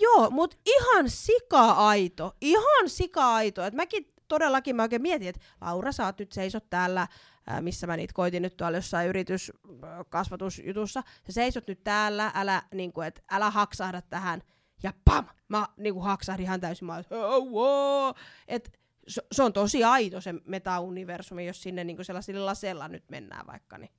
Joo, 0.00 0.30
mut 0.30 0.58
ihan 0.66 1.10
sika-aito, 1.10 2.36
ihan 2.40 2.88
sika-aito. 2.88 3.64
Et 3.64 3.74
mäkin 3.74 4.12
todellakin 4.28 4.76
mä 4.76 4.82
oikein 4.82 5.02
mietin, 5.02 5.28
että 5.28 5.40
Laura, 5.60 5.92
sä 5.92 6.06
oot 6.06 6.18
nyt 6.18 6.32
seisot 6.32 6.70
täällä, 6.70 7.08
ää, 7.46 7.60
missä 7.60 7.86
mä 7.86 7.96
niitä 7.96 8.14
koitin 8.14 8.42
nyt 8.42 8.56
tuolla 8.56 8.78
jossain 8.78 9.08
yrityskasvatusjutussa. 9.08 11.02
Sä 11.26 11.32
seisot 11.32 11.68
nyt 11.68 11.84
täällä, 11.84 12.32
älä, 12.34 12.62
niinku, 12.74 13.00
et, 13.00 13.24
älä 13.30 13.50
haksahda 13.50 14.02
tähän. 14.02 14.42
Ja 14.82 14.92
pam! 15.04 15.26
Mä 15.48 15.68
niinku, 15.76 16.00
haksahdin 16.00 16.44
ihan 16.44 16.60
täysin. 16.60 16.86
Mä, 16.86 17.02
oh, 17.10 17.50
wow. 17.50 18.14
et, 18.48 18.78
se, 19.08 19.22
se, 19.32 19.42
on 19.42 19.52
tosi 19.52 19.84
aito 19.84 20.20
se 20.20 20.32
meta-universumi, 20.32 21.46
jos 21.46 21.62
sinne 21.62 21.84
niinku 21.84 22.04
sellaisilla 22.04 22.46
lasella 22.46 22.88
nyt 22.88 23.04
mennään 23.10 23.46
vaikka. 23.46 23.78
Niin. 23.78 23.92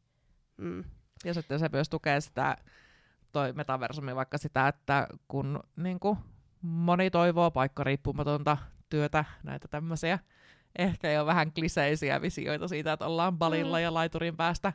Mm. 0.58 0.84
Ja 1.26 1.34
sitten 1.34 1.60
se 1.60 1.70
myös 1.72 1.90
tukee 1.90 2.22
sitä, 2.22 2.58
toi 3.32 3.54
metaversumi 3.54 4.16
vaikka 4.16 4.38
sitä, 4.38 4.68
että 4.68 5.08
kun 5.28 5.60
niin 5.76 6.00
kuin, 6.00 6.18
moni 6.62 7.12
toivoo 7.12 7.52
paikkariippumatonta 7.52 8.58
työtä, 8.90 9.26
näitä 9.44 9.68
tämmöisiä 9.68 10.20
ehkä 10.78 11.12
jo 11.12 11.26
vähän 11.26 11.52
kliseisiä 11.54 12.22
visioita 12.22 12.68
siitä, 12.68 12.94
että 12.94 13.06
ollaan 13.06 13.38
balilla 13.38 13.78
Mm. 13.78 13.84
ja 13.84 13.94
laiturin 13.94 14.38
päästä 14.38 14.74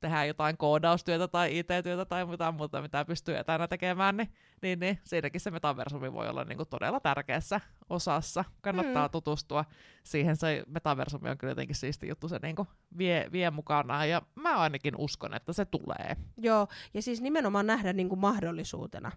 tehdään 0.00 0.28
jotain 0.28 0.56
koodaustyötä 0.56 1.28
tai 1.28 1.58
IT-työtä 1.58 2.04
tai 2.04 2.26
mitään 2.26 2.54
muuta, 2.54 2.82
mitä 2.82 3.04
pystyy 3.04 3.36
etänä 3.36 3.68
tekemään, 3.68 4.16
niin, 4.16 4.28
niin, 4.62 4.80
niin 4.80 4.98
siinäkin 5.04 5.40
se 5.40 5.50
metaversumi 5.50 6.12
voi 6.12 6.28
olla 6.28 6.44
niin 6.44 6.56
kuin 6.56 6.68
todella 6.68 7.00
tärkeässä 7.00 7.60
osassa. 7.90 8.44
Kannattaa 8.60 9.06
Mm. 9.06 9.10
tutustua 9.10 9.64
siihen. 10.04 10.36
Se 10.36 10.64
metaversumi 10.66 11.30
on 11.30 11.38
kyllä 11.38 11.50
jotenkin 11.50 11.76
siisti 11.76 12.08
juttu, 12.08 12.28
se 12.28 12.38
niin 12.42 12.56
kuin 12.56 12.68
vie, 12.98 13.28
vie 13.32 13.50
mukanaan 13.50 14.08
ja 14.08 14.22
mä 14.34 14.58
ainakin 14.58 14.94
uskon, 14.98 15.34
että 15.34 15.52
se 15.52 15.64
tulee. 15.64 16.16
Joo, 16.36 16.68
ja 16.94 17.02
siis 17.02 17.20
nimenomaan 17.20 17.66
nähdä 17.66 17.92
niin 17.92 18.08
kuin 18.08 18.20
mahdollisuutena. 18.20 19.12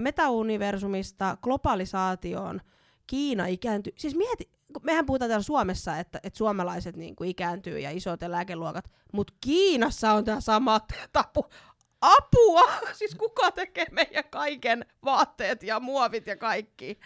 Metauniversumista 0.00 1.36
globalisaatioon 1.42 2.60
Kiina 3.06 3.46
ikääntyy. 3.46 3.92
Siis 3.96 4.16
mieti, 4.16 4.50
mehän 4.82 5.06
puhutaan 5.06 5.28
täällä 5.28 5.42
Suomessa, 5.42 5.98
että, 5.98 6.20
että 6.22 6.36
suomalaiset 6.36 6.96
niin 6.96 7.16
kuin 7.16 7.30
ikääntyy 7.30 7.78
ja 7.78 7.90
isot 7.90 8.22
eläkeluokat, 8.22 8.90
mutta 9.12 9.34
Kiinassa 9.40 10.12
on 10.12 10.24
tämä 10.24 10.40
sama 10.40 10.80
tapu. 11.12 11.46
Apua! 12.00 12.62
Siis 12.98 13.14
kuka 13.14 13.50
tekee 13.50 13.86
meidän 13.90 14.24
kaiken 14.30 14.86
vaatteet 15.04 15.62
ja 15.62 15.80
muovit 15.80 16.26
ja 16.26 16.36
kaikki? 16.36 16.98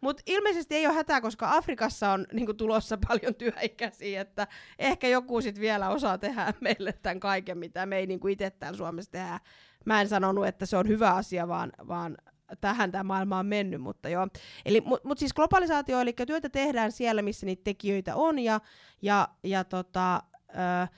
Mutta 0.00 0.22
ilmeisesti 0.26 0.74
ei 0.74 0.86
ole 0.86 0.94
hätää, 0.94 1.20
koska 1.20 1.56
Afrikassa 1.56 2.10
on 2.10 2.26
niinku, 2.32 2.54
tulossa 2.54 2.98
paljon 3.08 3.34
työikäisiä, 3.34 4.20
että 4.20 4.46
ehkä 4.78 5.08
joku 5.08 5.40
sit 5.40 5.60
vielä 5.60 5.88
osaa 5.88 6.18
tehdä 6.18 6.54
meille 6.60 6.92
tämän 6.92 7.20
kaiken, 7.20 7.58
mitä 7.58 7.86
me 7.86 7.96
ei 7.96 8.06
niinku, 8.06 8.28
itse 8.28 8.50
täällä 8.50 8.76
Suomessa 8.76 9.10
tehdä. 9.10 9.40
Mä 9.84 10.00
en 10.00 10.08
sanonut, 10.08 10.46
että 10.46 10.66
se 10.66 10.76
on 10.76 10.88
hyvä 10.88 11.14
asia, 11.14 11.48
vaan, 11.48 11.72
vaan 11.88 12.16
tähän 12.60 12.92
tämä 12.92 13.04
maailma 13.04 13.38
on 13.38 13.46
mennyt, 13.46 13.80
mutta 13.80 14.08
joo. 14.08 14.28
Eli, 14.64 14.80
mutta 14.80 15.08
mut 15.08 15.18
siis 15.18 15.34
globalisaatio, 15.34 16.00
eli 16.00 16.14
työtä 16.26 16.48
tehdään 16.48 16.92
siellä, 16.92 17.22
missä 17.22 17.46
niitä 17.46 17.64
tekijöitä 17.64 18.16
on, 18.16 18.38
ja, 18.38 18.60
ja, 19.02 19.28
ja 19.44 19.64
tota, 19.64 20.22
ö, 20.48 20.88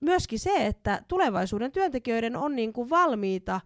myöskin 0.00 0.38
se, 0.38 0.66
että 0.66 1.02
tulevaisuuden 1.08 1.72
työntekijöiden 1.72 2.36
on 2.36 2.56
niinku 2.56 2.90
valmiita, 2.90 3.60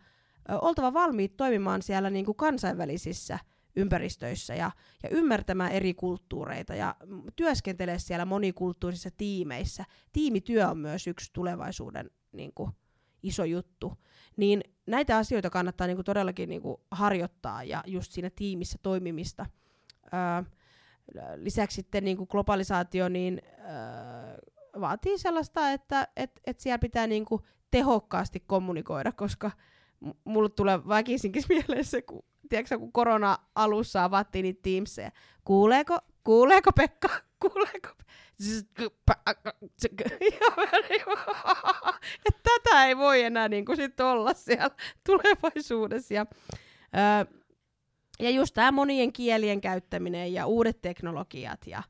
ö, 0.51 0.59
oltava 0.59 0.93
valmiit 0.93 1.37
toimimaan 1.37 1.83
siellä 1.83 2.11
niinku 2.11 2.35
kansainvälisissä 2.35 3.39
ympäristöissä 3.77 4.55
ja, 4.55 4.71
ja 5.03 5.09
ymmärtämään 5.09 5.73
eri 5.73 5.95
kulttuureita 5.95 6.75
ja 6.75 6.97
työskentelee 7.37 7.99
siellä 7.99 8.25
monikulttuurisissa 8.25 9.11
tiimeissä. 9.17 9.85
Tiimityö 10.13 10.69
on 10.69 10.79
myös 10.79 11.07
yksi 11.07 11.31
tulevaisuuden 11.33 12.11
niinku, 12.33 12.71
iso 13.25 13.45
juttu. 13.45 13.93
Niin 14.37 14.63
näitä 14.87 15.17
asioita 15.17 15.51
kannattaa 15.51 15.87
niinku 15.87 16.05
todellakin 16.05 16.49
niinku 16.49 16.81
harjoittaa 16.91 17.65
ja 17.65 17.83
just 17.87 18.13
siinä 18.13 18.31
tiimissä 18.37 18.79
toimimista. 18.83 19.47
Öö, 20.15 20.43
lisäksi 21.37 21.75
sitten 21.75 22.05
niinku 22.05 22.27
globalisaatio 22.27 23.09
niin, 23.09 23.43
öö, 23.59 24.81
vaatii 24.81 25.19
sellaista, 25.19 25.71
että 25.71 26.09
et, 26.17 26.41
et 26.47 26.61
siellä 26.61 26.79
pitää 26.79 27.07
niinku 27.07 27.41
tehokkaasti 27.71 28.41
kommunikoida, 28.47 29.13
koska 29.13 29.51
mulle 30.25 30.49
tulee 30.49 30.89
väkisinkin 30.89 31.43
mieleen 31.49 31.85
se, 31.85 32.03
kun, 32.03 32.23
tiedätkö, 32.49 32.79
kun 32.79 32.93
korona 32.93 33.39
alussa 33.55 34.05
avattiin 34.05 34.43
niitä 34.43 34.61
Teamsia. 34.63 35.11
Kuuleeko, 35.45 35.99
kuuleeko 36.25 36.73
Pekka? 36.73 37.09
Kuuleeko? 37.53 37.89
että 42.25 42.41
tätä 42.43 42.87
ei 42.87 42.97
voi 42.97 43.23
enää 43.23 43.49
niin 43.49 43.65
kuin 43.65 43.77
sit 43.77 44.01
olla 44.01 44.35
siellä 44.35 44.71
tulevaisuudessa. 45.07 46.15
Ja, 46.15 46.27
ää, 46.93 47.27
ja 48.21 48.31
just 48.31 48.55
tämä 48.55 48.73
monien 48.73 49.13
kielien 49.13 49.61
käyttäminen 49.61 50.33
ja 50.33 50.47
uudet 50.47 50.83
teknologiat 50.83 51.67
ja, 51.67 51.83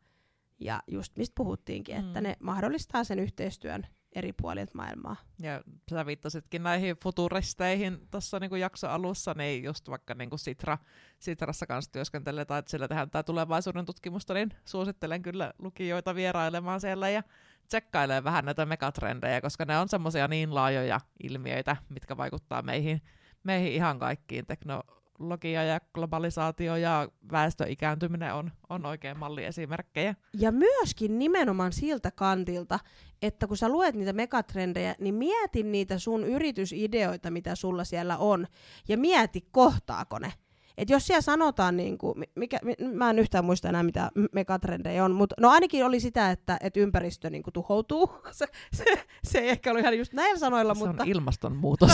ja 0.61 0.83
just 0.87 1.17
mistä 1.17 1.35
puhuttiinkin, 1.37 1.97
mm. 1.97 2.07
että 2.07 2.21
ne 2.21 2.37
mahdollistaa 2.41 3.05
sen 3.05 3.19
yhteistyön 3.19 3.87
eri 4.15 4.33
puolilta 4.33 4.73
maailmaa. 4.75 5.17
Ja 5.39 5.63
sä 5.91 6.07
viittasitkin 6.07 6.63
näihin 6.63 6.97
futuristeihin 6.97 8.09
tuossa 8.11 8.41
niin 8.41 8.61
jakso 8.61 8.89
alussa, 8.89 9.35
niin 9.37 9.65
just 9.65 9.89
vaikka 9.89 10.15
niin 10.15 10.31
kuin 10.31 10.39
Sitra, 10.39 10.79
Sitrassa 11.19 11.67
kanssa 11.67 11.93
työskentelee 11.93 12.45
tai 12.45 12.59
että 12.59 12.71
siellä 12.71 12.89
tehdään 12.89 13.11
tämä 13.11 13.23
tulevaisuuden 13.23 13.87
tutkimusta, 13.87 14.35
niin 14.35 14.51
suosittelen 14.65 15.23
kyllä 15.23 15.53
lukijoita 15.59 16.15
vierailemaan 16.15 16.81
siellä 16.81 17.11
ja 17.11 17.23
tsekkailee 17.69 18.25
vähän 18.25 18.45
näitä 18.45 18.67
megatrendejä, 18.67 19.41
koska 19.41 19.65
ne 19.65 19.79
on 19.79 19.89
semmoisia 19.89 20.29
niin 20.29 20.55
laajoja 20.55 21.01
ilmiöitä, 21.23 21.77
mitkä 21.89 22.17
vaikuttaa 22.17 22.63
meihin, 22.63 23.03
meihin 23.45 23.73
ihan 23.73 23.99
kaikkiin 23.99 24.47
tekno- 24.47 25.04
teknologia 25.15 25.65
ja 25.65 25.81
globalisaatio 25.95 26.77
ja 26.77 27.09
väestöikääntyminen 27.33 28.35
on, 28.35 28.51
on 28.69 28.87
oikein 28.87 29.19
malliesimerkkejä. 29.19 30.15
Ja 30.39 30.53
myöskin 30.53 31.19
nimenomaan 31.19 31.73
siltä 31.73 32.11
kantilta, 32.11 32.79
että 33.23 33.47
kun 33.47 33.57
sä 33.57 33.69
luet 33.69 33.95
niitä 33.95 34.13
megatrendejä, 34.13 34.95
niin 34.99 35.15
mieti 35.15 35.63
niitä 35.63 35.99
sun 35.99 36.25
yritysideoita, 36.25 37.31
mitä 37.31 37.55
sulla 37.55 37.85
siellä 37.85 38.19
on, 38.19 38.47
ja 38.89 38.99
mieti, 38.99 39.49
kohtaako 39.51 40.19
ne. 40.19 40.33
Et 40.79 40.91
jos 40.91 41.07
siellä 41.07 41.21
sanotaan, 41.21 41.77
niin 41.77 41.99
kuin, 41.99 42.25
mikä, 42.35 42.59
mä 42.95 43.11
en 43.11 43.19
yhtään 43.19 43.45
muista 43.45 43.69
enää 43.69 43.83
mitä 43.83 44.11
megatrendejä 44.33 45.05
on, 45.05 45.13
mutta 45.13 45.35
no 45.41 45.51
ainakin 45.51 45.85
oli 45.85 46.01
sitä, 46.01 46.31
että, 46.31 46.57
että 46.61 46.81
ympäristö 46.81 47.31
niin 47.31 47.43
kuin, 47.43 47.55
tuhoutuu. 47.55 48.11
Se, 48.31 48.47
se, 48.73 48.85
se 49.25 49.39
ei 49.39 49.49
ehkä 49.49 49.71
ollut 49.71 49.81
ihan 49.81 49.99
just 49.99 50.13
näillä 50.13 50.39
sanoilla, 50.39 50.75
se 50.75 50.87
mutta... 50.87 51.03
on 51.03 51.09
ilmastonmuutos. 51.09 51.91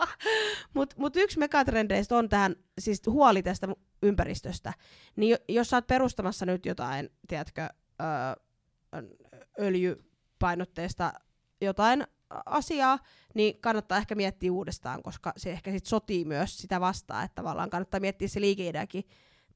mutta 0.74 0.96
mut 0.98 1.16
yksi 1.16 1.38
megatrendeistä 1.38 2.16
on 2.16 2.28
tähän, 2.28 2.56
siis 2.78 3.02
huoli 3.06 3.42
tästä 3.42 3.68
ympäristöstä. 4.02 4.72
Niin 5.16 5.36
jos 5.48 5.70
sä 5.70 5.76
oot 5.76 5.86
perustamassa 5.86 6.46
nyt 6.46 6.66
jotain, 6.66 7.10
tiedätkö, 7.28 7.68
öö, 8.00 9.06
öljypainotteista 9.60 11.12
jotain 11.60 12.06
asiaa, 12.46 12.98
niin 13.34 13.60
kannattaa 13.60 13.98
ehkä 13.98 14.14
miettiä 14.14 14.52
uudestaan, 14.52 15.02
koska 15.02 15.32
se 15.36 15.50
ehkä 15.50 15.70
sit 15.70 15.86
sotii 15.86 16.24
myös 16.24 16.58
sitä 16.58 16.80
vastaan, 16.80 17.24
että 17.24 17.34
tavallaan 17.34 17.70
kannattaa 17.70 18.00
miettiä 18.00 18.28
se 18.28 18.40
liikeidäkin 18.40 19.04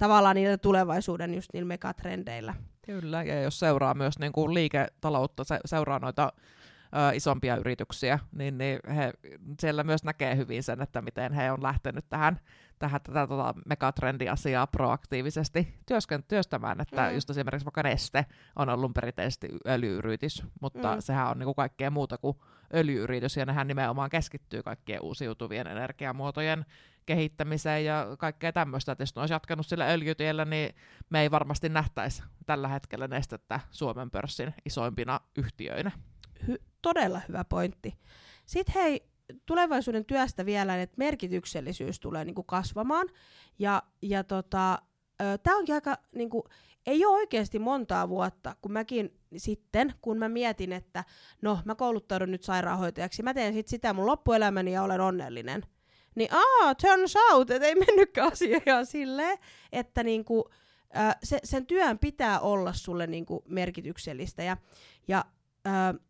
tavallaan 0.01 0.37
niillä 0.37 0.59
tulevaisuuden 0.59 1.35
just 1.35 1.53
niillä 1.53 1.69
megatrendeillä. 1.69 2.55
Kyllä, 2.83 3.23
ja 3.23 3.43
jos 3.43 3.59
seuraa 3.59 3.95
myös 3.95 4.19
niin 4.19 4.33
kuin 4.33 4.55
liiketaloutta, 4.55 5.45
se, 5.45 5.61
seuraa 5.65 5.99
noita 5.99 6.33
ö, 6.33 7.15
isompia 7.15 7.57
yrityksiä, 7.57 8.19
niin, 8.33 8.59
niin 8.59 8.81
he, 8.97 9.13
siellä 9.61 9.85
myös 9.85 10.05
näkee 10.05 10.37
hyvin 10.37 10.63
sen, 10.63 10.83
että 10.83 11.03
miten 11.03 11.33
he 11.33 11.53
on 11.53 11.63
lähtenyt 11.63 12.09
tähän, 12.09 12.41
tähän 12.79 13.01
tätä 13.01 13.27
tota, 13.27 13.55
megatrendiasiaa 13.67 14.67
proaktiivisesti 14.67 15.75
työsken, 15.87 16.23
työstämään, 16.23 16.81
että 16.81 17.09
mm. 17.09 17.15
just 17.15 17.31
esimerkiksi 17.31 17.65
vaikka 17.65 17.83
Neste 17.83 18.27
on 18.57 18.69
ollut 18.69 18.95
perinteisesti 18.95 19.49
öljyyritys, 19.67 20.43
mutta 20.61 20.95
mm. 20.95 21.01
sehän 21.01 21.31
on 21.31 21.39
niin 21.39 21.47
kuin 21.47 21.57
kaikkea 21.57 21.91
muuta 21.91 22.19
kuin 22.19 22.37
öljyyritys, 22.75 23.37
ja 23.37 23.47
nehän 23.47 23.69
nimenomaan 23.69 24.11
keskittyy 24.11 24.63
kaikkien 24.63 25.03
uusiutuvien 25.03 25.67
energiamuotojen 25.67 26.65
kehittämiseen 27.07 27.85
ja 27.85 28.07
kaikkea 28.19 28.53
tämmöistä. 28.53 28.93
Että 28.93 29.03
jos 29.03 29.15
ne 29.15 29.21
olisi 29.21 29.35
jatkanut 29.35 29.67
sillä 29.67 29.87
öljytiellä, 29.87 30.45
niin 30.45 30.75
me 31.11 31.21
ei 31.21 31.31
varmasti 31.31 31.69
nähtäisi 31.69 32.23
tällä 32.47 32.69
hetkellä 32.69 33.09
nestettä 33.09 33.61
Suomen 33.71 34.11
pörssin 34.11 34.55
isoimpina 34.65 35.21
yhtiöinä. 35.37 35.91
Hy- 36.45 36.63
todella 36.83 37.21
hyvä 37.29 37.45
pointti. 37.45 37.99
Sitten 38.47 38.75
hei, 38.75 39.11
tulevaisuuden 39.47 40.05
työstä 40.05 40.47
vielä, 40.47 40.83
että 40.83 40.95
merkityksellisyys 40.99 42.01
tulee 42.01 42.25
niinku 42.25 42.43
kasvamaan. 42.43 43.09
Ja, 43.59 43.83
ja 44.03 44.25
tota, 44.25 44.79
tämä 45.43 45.57
onkin 45.57 45.75
aika, 45.75 45.99
niinku, 46.15 46.45
ei 46.87 47.05
ole 47.05 47.17
oikeasti 47.17 47.59
montaa 47.59 48.09
vuotta, 48.09 48.57
kun 48.63 48.73
mäkin 48.73 49.21
sitten, 49.37 49.95
kun 50.03 50.19
mä 50.19 50.29
mietin, 50.29 50.73
että 50.73 51.05
no, 51.43 51.59
mä 51.65 51.75
kouluttaudun 51.75 52.31
nyt 52.31 52.43
sairaanhoitajaksi, 52.43 53.23
mä 53.23 53.35
teen 53.35 53.55
sit 53.55 53.69
sitä 53.69 53.93
mun 53.93 54.07
loppuelämäni 54.07 54.73
ja 54.73 54.83
olen 54.83 55.01
onnellinen. 55.01 55.63
Niin 56.15 56.29
aa, 56.35 56.75
turns 56.75 57.15
out, 57.33 57.51
että 57.51 57.67
ei 57.67 57.75
mennytkään 57.75 58.33
asia 58.33 58.61
ihan 58.67 58.87
silleen, 58.87 59.39
että 59.73 60.03
niinku, 60.03 60.51
äh, 60.97 61.17
se, 61.23 61.39
sen 61.45 61.67
työn 61.67 61.99
pitää 61.99 62.41
olla 62.41 62.73
sulle 62.73 63.07
niinku 63.07 63.45
merkityksellistä. 63.49 64.43
Ja, 64.43 64.57
ja 65.09 65.25
äh, 65.67 66.01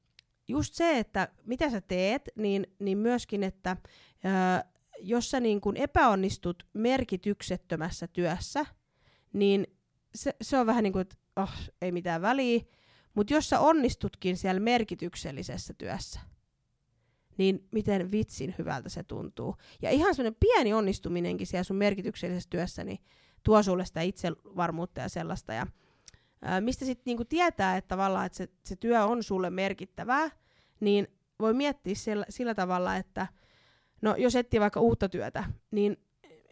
just 0.48 0.74
se, 0.74 0.98
että 0.98 1.28
mitä 1.44 1.70
sä 1.70 1.80
teet, 1.80 2.28
niin, 2.36 2.66
niin 2.78 2.98
myöskin, 2.98 3.42
että 3.42 3.76
ää, 4.24 4.64
jos 5.00 5.30
sä 5.30 5.40
niin 5.40 5.60
kun 5.60 5.76
epäonnistut 5.76 6.66
merkityksettömässä 6.72 8.06
työssä, 8.06 8.66
niin 9.32 9.66
se, 10.14 10.34
se 10.42 10.58
on 10.58 10.66
vähän 10.66 10.84
niin 10.84 10.92
kuin, 10.92 11.00
että 11.00 11.16
oh, 11.36 11.52
ei 11.82 11.92
mitään 11.92 12.22
väliä. 12.22 12.60
Mutta 13.14 13.34
jos 13.34 13.48
sä 13.48 13.60
onnistutkin 13.60 14.36
siellä 14.36 14.60
merkityksellisessä 14.60 15.74
työssä, 15.74 16.20
niin 17.38 17.68
miten 17.70 18.12
vitsin 18.12 18.54
hyvältä 18.58 18.88
se 18.88 19.02
tuntuu. 19.02 19.56
Ja 19.82 19.90
ihan 19.90 20.14
semmoinen 20.14 20.40
pieni 20.40 20.72
onnistuminenkin 20.72 21.46
siellä 21.46 21.64
sun 21.64 21.76
merkityksellisessä 21.76 22.50
työssä, 22.50 22.84
niin 22.84 22.98
tuo 23.42 23.62
sulle 23.62 23.84
sitä 23.84 24.00
itsevarmuutta 24.00 25.00
ja 25.00 25.08
sellaista. 25.08 25.52
Ja 25.52 25.66
mistä 26.60 26.84
sitten 26.84 27.02
niinku 27.06 27.24
tietää, 27.24 27.76
että 27.76 27.88
tavallaan 27.88 28.26
että 28.26 28.36
se, 28.38 28.48
se 28.64 28.76
työ 28.76 29.04
on 29.04 29.22
sulle 29.22 29.50
merkittävää, 29.50 30.30
niin 30.80 31.08
voi 31.40 31.54
miettiä 31.54 31.94
sillä, 31.94 32.26
sillä 32.28 32.54
tavalla, 32.54 32.96
että 32.96 33.26
no 34.02 34.16
jos 34.16 34.36
etsii 34.36 34.60
vaikka 34.60 34.80
uutta 34.80 35.08
työtä, 35.08 35.44
niin 35.70 35.96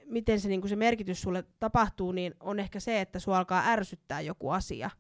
miten 0.09 0.41
se, 0.41 0.49
niinku 0.49 0.69
se 0.69 0.77
merkitys 0.77 1.23
sulle 1.23 1.45
tapahtuu, 1.61 2.13
niin 2.13 2.35
on 2.41 2.61
ehkä 2.61 2.81
se, 2.81 3.01
että 3.01 3.19
sua 3.19 3.39
alkaa 3.39 3.67
ärsyttää 3.67 4.21
joku 4.21 4.51
asia. 4.51 4.91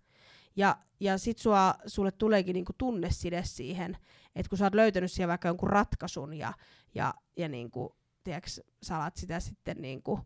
Ja, 0.56 0.76
ja 1.00 1.18
sit 1.18 1.38
sua, 1.38 1.74
sulle 1.86 2.12
tuleekin 2.12 2.54
niinku 2.54 2.72
tunneside 2.78 3.42
siihen, 3.44 3.96
että 4.36 4.48
kun 4.48 4.58
sä 4.58 4.64
oot 4.64 4.74
löytänyt 4.74 5.12
siihen 5.12 5.28
vaikka 5.28 5.48
jonkun 5.48 5.70
ratkaisun 5.70 6.34
ja, 6.34 6.52
ja, 6.94 7.14
ja 7.36 7.48
niinku, 7.48 7.96
tiiäks, 8.24 8.60
sä 8.82 8.96
alat 8.96 9.16
sitä 9.16 9.40
sitten 9.40 9.76
niinku, 9.80 10.20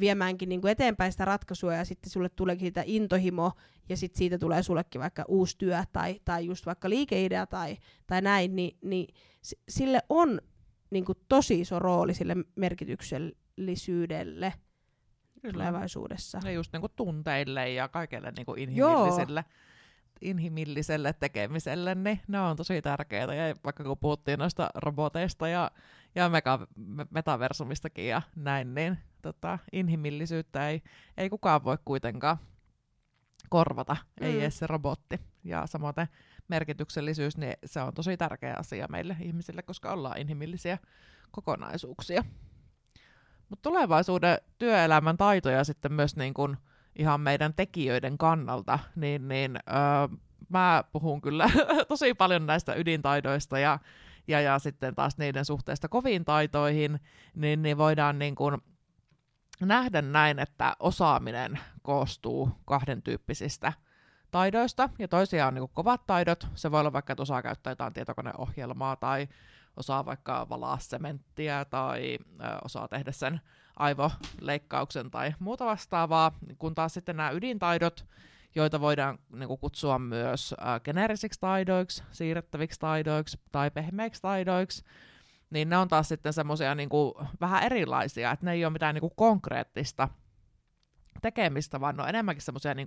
viemäänkin 0.00 0.48
niin 0.48 0.60
kuin 0.60 0.70
eteenpäin 0.70 1.12
sitä 1.12 1.24
ratkaisua 1.24 1.74
ja 1.74 1.84
sitten 1.84 2.10
sulle 2.10 2.28
tuleekin 2.28 2.66
sitä 2.66 2.82
intohimo 2.86 3.52
ja 3.88 3.96
sitten 3.96 4.18
siitä 4.18 4.38
tulee 4.38 4.62
sullekin 4.62 5.00
vaikka 5.00 5.24
uusi 5.28 5.58
työ 5.58 5.84
tai, 5.92 6.20
tai 6.24 6.46
just 6.46 6.66
vaikka 6.66 6.90
liikeidea 6.90 7.46
tai, 7.46 7.76
tai 8.06 8.22
näin, 8.22 8.56
niin, 8.56 8.78
niin 8.82 9.14
sille 9.68 10.00
on 10.08 10.40
niin 10.90 11.04
kuin 11.04 11.18
tosi 11.28 11.60
iso 11.60 11.78
rooli 11.78 12.14
sille 12.14 12.36
merkityksellisyydelle 13.58 14.54
Kyllä. 15.42 15.52
tulevaisuudessa. 15.52 16.40
Ja 16.44 16.50
just 16.50 16.72
niin 16.72 16.80
kuin 16.80 16.92
tunteille 16.96 17.70
ja 17.70 17.88
kaikelle 17.88 18.32
niin 18.36 18.46
kuin 18.46 18.58
inhimilliselle. 18.58 19.44
Joo 19.48 19.68
inhimilliselle 20.20 21.12
tekemiselle, 21.12 21.94
niin 21.94 22.20
ne 22.28 22.40
on 22.40 22.56
tosi 22.56 22.82
tärkeitä. 22.82 23.34
Ja 23.34 23.54
vaikka 23.64 23.84
kun 23.84 23.98
puhuttiin 23.98 24.38
noista 24.38 24.70
roboteista 24.74 25.48
ja, 25.48 25.70
ja 26.14 26.28
mega, 26.28 26.66
metaversumistakin 27.10 28.08
ja 28.08 28.22
näin, 28.36 28.74
niin 28.74 28.98
tota, 29.22 29.58
inhimillisyyttä 29.72 30.68
ei, 30.68 30.82
ei 31.16 31.30
kukaan 31.30 31.64
voi 31.64 31.78
kuitenkaan 31.84 32.38
korvata, 33.48 33.96
mm. 34.20 34.26
ei 34.26 34.40
edes 34.40 34.58
se 34.58 34.66
robotti. 34.66 35.20
Ja 35.44 35.66
samoin 35.66 35.94
merkityksellisyys, 36.48 37.36
niin 37.36 37.54
se 37.64 37.80
on 37.80 37.94
tosi 37.94 38.16
tärkeä 38.16 38.54
asia 38.58 38.86
meille 38.90 39.16
ihmisille, 39.20 39.62
koska 39.62 39.92
ollaan 39.92 40.18
inhimillisiä 40.18 40.78
kokonaisuuksia. 41.30 42.24
Mutta 43.48 43.70
tulevaisuuden 43.70 44.38
työelämän 44.58 45.16
taitoja 45.16 45.64
sitten 45.64 45.92
myös 45.92 46.16
niin 46.16 46.34
kun 46.34 46.56
ihan 46.96 47.20
meidän 47.20 47.54
tekijöiden 47.54 48.18
kannalta, 48.18 48.78
niin, 48.96 49.28
niin 49.28 49.56
öö, 49.56 50.18
mä 50.48 50.84
puhun 50.92 51.20
kyllä 51.20 51.50
tosi 51.88 52.14
paljon 52.14 52.46
näistä 52.46 52.74
ydintaidoista 52.74 53.58
ja, 53.58 53.78
ja, 54.28 54.40
ja 54.40 54.58
sitten 54.58 54.94
taas 54.94 55.18
niiden 55.18 55.44
suhteesta 55.44 55.88
koviin 55.88 56.24
taitoihin, 56.24 57.00
niin, 57.34 57.62
niin 57.62 57.78
voidaan 57.78 58.18
niin 58.18 58.34
kun 58.34 58.62
nähdä 59.60 60.02
näin, 60.02 60.38
että 60.38 60.76
osaaminen 60.80 61.58
koostuu 61.82 62.50
kahden 62.64 63.02
tyyppisistä 63.02 63.72
taidoista, 64.30 64.88
ja 64.98 65.08
toisia 65.08 65.46
on 65.46 65.54
niin 65.54 65.68
kovat 65.74 66.06
taidot, 66.06 66.46
se 66.54 66.70
voi 66.70 66.80
olla 66.80 66.92
vaikka, 66.92 67.12
että 67.12 67.22
osaa 67.22 67.42
käyttää 67.42 67.70
jotain 67.70 67.92
tietokoneohjelmaa 67.92 68.96
tai 68.96 69.28
osaa 69.78 70.04
vaikka 70.04 70.46
valaa 70.48 70.78
sementtiä 70.78 71.64
tai 71.64 72.18
ö, 72.20 72.44
osaa 72.64 72.88
tehdä 72.88 73.12
sen 73.12 73.40
aivoleikkauksen 73.76 75.10
tai 75.10 75.34
muuta 75.38 75.66
vastaavaa, 75.66 76.32
kun 76.58 76.74
taas 76.74 76.94
sitten 76.94 77.16
nämä 77.16 77.30
ydintaidot, 77.30 78.06
joita 78.54 78.80
voidaan 78.80 79.18
niin 79.32 79.48
kuin, 79.48 79.60
kutsua 79.60 79.98
myös 79.98 80.54
äh, 80.62 80.80
geneerisiksi 80.80 81.40
taidoiksi, 81.40 82.02
siirrettäviksi 82.10 82.80
taidoiksi 82.80 83.40
tai 83.52 83.70
pehmeiksi 83.70 84.22
taidoiksi, 84.22 84.84
niin 85.50 85.68
ne 85.68 85.76
on 85.76 85.88
taas 85.88 86.08
sitten 86.08 86.32
semmoisia 86.32 86.74
niin 86.74 86.88
vähän 87.40 87.62
erilaisia, 87.62 88.32
että 88.32 88.46
ne 88.46 88.52
ei 88.52 88.64
ole 88.64 88.72
mitään 88.72 88.94
niin 88.94 89.00
kuin, 89.00 89.12
konkreettista 89.16 90.08
tekemistä, 91.22 91.80
vaan 91.80 91.96
ne 91.96 92.02
on 92.02 92.08
enemmänkin 92.08 92.42
semmoisia 92.42 92.74
niin 92.74 92.86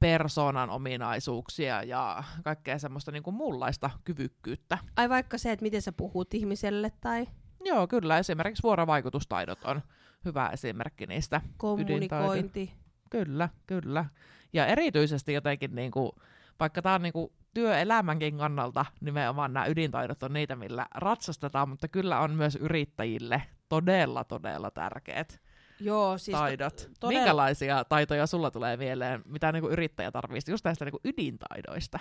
persoonan 0.00 0.70
ominaisuuksia 0.70 1.82
ja 1.82 2.24
kaikkea 2.44 2.78
semmoista 2.78 3.12
niin 3.12 3.22
kuin 3.22 3.34
muunlaista 3.34 3.90
kyvykkyyttä. 4.04 4.78
Ai 4.96 5.08
vaikka 5.08 5.38
se, 5.38 5.52
että 5.52 5.62
miten 5.62 5.82
sä 5.82 5.92
puhut 5.92 6.34
ihmiselle 6.34 6.92
tai... 7.00 7.26
Joo, 7.64 7.86
kyllä. 7.86 8.18
Esimerkiksi 8.18 8.62
vuorovaikutustaidot 8.62 9.64
on 9.64 9.82
hyvä 10.24 10.50
esimerkki 10.52 11.06
niistä 11.06 11.40
Kommunikointi. 11.56 12.72
Kyllä, 13.10 13.48
kyllä. 13.66 14.04
Ja 14.52 14.66
erityisesti 14.66 15.32
jotenkin, 15.32 15.74
niin 15.74 15.90
kuin, 15.90 16.12
vaikka 16.60 16.82
tämä 16.82 16.94
on 16.94 17.02
niin 17.02 17.12
kuin, 17.12 17.32
työelämänkin 17.54 18.38
kannalta 18.38 18.86
nimenomaan 19.00 19.52
nämä 19.52 19.66
ydintaidot 19.66 20.22
on 20.22 20.32
niitä, 20.32 20.56
millä 20.56 20.86
ratsastetaan, 20.94 21.68
mutta 21.68 21.88
kyllä 21.88 22.20
on 22.20 22.30
myös 22.30 22.56
yrittäjille 22.56 23.42
todella, 23.68 24.24
todella 24.24 24.70
tärkeät 24.70 25.40
Joo, 25.80 26.18
siis 26.18 26.38
taidot. 26.38 26.90
Todella... 27.00 27.20
Minkälaisia 27.20 27.84
taitoja 27.84 28.26
sulla 28.26 28.50
tulee 28.50 28.76
mieleen, 28.76 29.22
mitä 29.24 29.52
niin 29.52 29.62
kuin 29.62 29.72
yrittäjä 29.72 30.10
tarvitsee 30.10 30.52
just 30.52 30.64
näistä 30.64 30.84
niin 30.84 30.92
kuin 30.92 31.00
ydintaidoista? 31.04 31.98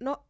No 0.00 0.26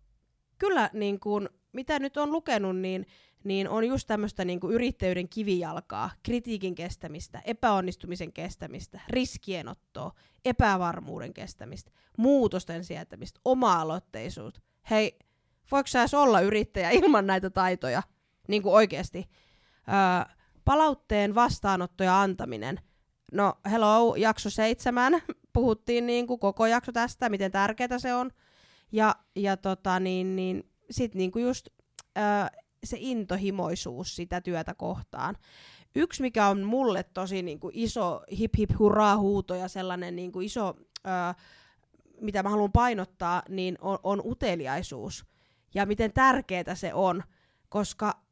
kyllä, 0.59 0.91
niin 0.93 1.21
kuin, 1.21 1.49
mitä 1.73 1.99
nyt 1.99 2.17
on 2.17 2.33
lukenut, 2.33 2.77
niin, 2.77 3.07
niin 3.45 3.69
on 3.69 3.85
just 3.85 4.07
tämmöistä 4.07 4.45
niin 4.45 4.61
kuin 4.61 4.75
yrittäjyyden 4.75 5.29
kivijalkaa, 5.29 6.11
kritiikin 6.23 6.75
kestämistä, 6.75 7.43
epäonnistumisen 7.45 8.33
kestämistä, 8.33 9.01
riskienottoa, 9.09 10.13
epävarmuuden 10.45 11.35
kestämistä, 11.35 11.91
muutosten 12.19 12.85
sietämistä, 12.85 13.41
oma-aloitteisuus. 13.45 14.63
Hei, 14.91 15.19
voiko 15.71 15.87
sä 15.87 16.07
olla 16.13 16.41
yrittäjä 16.41 16.91
ilman 16.91 17.27
näitä 17.27 17.51
taitoja? 17.51 18.03
Niin 18.49 18.63
kuin 18.63 18.75
oikeasti. 18.75 19.25
Öö, 19.89 20.35
Palautteen 20.69 21.35
vastaanotto 21.35 22.05
ja 22.05 22.23
antaminen. 22.23 22.81
No, 23.33 23.55
hello, 23.71 24.17
jakso 24.17 24.51
seitsemän. 24.51 25.13
Puhuttiin 25.53 26.07
niin 26.07 26.27
kuin 26.27 26.41
koko 26.41 26.67
jakso 26.67 26.93
tästä, 26.93 27.29
miten 27.29 27.53
tärkeää 27.53 27.99
se 27.99 28.15
on. 28.15 28.31
Ja, 28.93 29.15
ja 29.37 29.57
tota, 29.57 30.01
niin, 30.01 30.37
niin, 30.37 30.71
sitten 30.91 31.19
niin 31.19 31.31
kuin 31.31 31.45
just 31.45 31.69
ö, 32.19 32.21
se 32.85 32.97
intohimoisuus 33.01 34.17
sitä 34.17 34.41
työtä 34.41 34.75
kohtaan. 34.75 35.37
Yksi, 35.95 36.23
mikä 36.23 36.47
on 36.49 36.63
mulle 36.63 37.03
tosi 37.03 37.43
niin 37.43 37.61
kuin 37.61 37.73
iso 37.75 38.23
hip 38.39 38.57
hip 38.59 38.71
hurraa 38.79 39.17
huuto 39.17 39.55
ja 39.55 39.69
sellainen 39.69 40.17
niin 40.17 40.33
kuin 40.33 40.47
iso, 40.47 40.77
ö, 41.07 41.35
mitä 42.21 42.43
mä 42.43 42.49
haluan 42.49 42.73
painottaa, 42.73 43.43
niin 43.49 43.79
on, 43.81 43.99
on 44.03 44.23
uteliaisuus. 44.25 45.25
Ja 45.75 45.87
miten 45.87 46.13
tärkeää 46.13 46.75
se 46.75 46.95
on, 46.95 47.23
koska 47.69 48.28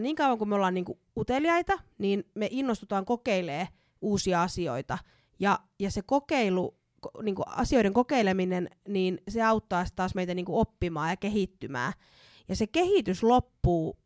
niin 0.00 0.16
kauan 0.16 0.38
kuin 0.38 0.48
me 0.48 0.54
ollaan 0.54 0.74
niinku 0.74 0.98
uteliaita, 1.16 1.78
niin 1.98 2.24
me 2.34 2.48
innostutaan 2.50 3.04
kokeilemaan 3.04 3.68
uusia 4.00 4.42
asioita. 4.42 4.98
Ja, 5.38 5.58
ja 5.78 5.90
se 5.90 6.02
kokeilu, 6.06 6.76
ko, 7.00 7.10
niinku 7.22 7.42
asioiden 7.46 7.92
kokeileminen, 7.92 8.70
niin 8.88 9.22
se 9.28 9.42
auttaa 9.42 9.84
taas 9.96 10.14
meitä 10.14 10.34
niinku 10.34 10.60
oppimaan 10.60 11.10
ja 11.10 11.16
kehittymään. 11.16 11.92
Ja 12.48 12.56
se 12.56 12.66
kehitys 12.66 13.22
loppuu 13.22 13.98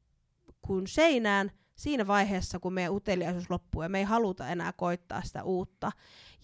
kun 0.62 0.86
seinään 0.86 1.50
siinä 1.76 2.06
vaiheessa, 2.06 2.58
kun 2.58 2.72
meidän 2.72 2.94
uteliaisuus 2.94 3.50
loppuu 3.50 3.82
ja 3.82 3.88
me 3.88 3.98
ei 3.98 4.04
haluta 4.04 4.48
enää 4.48 4.72
koittaa 4.72 5.22
sitä 5.22 5.44
uutta. 5.44 5.92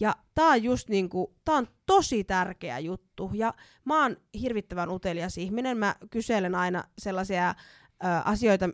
Ja 0.00 0.16
tää 0.35 0.46
on 0.46 0.62
just 0.62 0.88
niinku, 0.88 1.35
tää 1.44 1.54
on 1.54 1.68
tosi 1.87 2.24
tärkeä 2.24 2.78
juttu. 2.78 3.30
Ja 3.35 3.54
mä 3.85 4.02
oon 4.02 4.16
hirvittävän 4.40 4.90
utelias 4.90 5.38
ihminen. 5.38 5.78
Mä 5.78 5.94
kyselen 6.11 6.54
aina 6.54 6.85
sellaisia 6.98 7.50
ö, 7.50 8.06
asioita, 8.24 8.68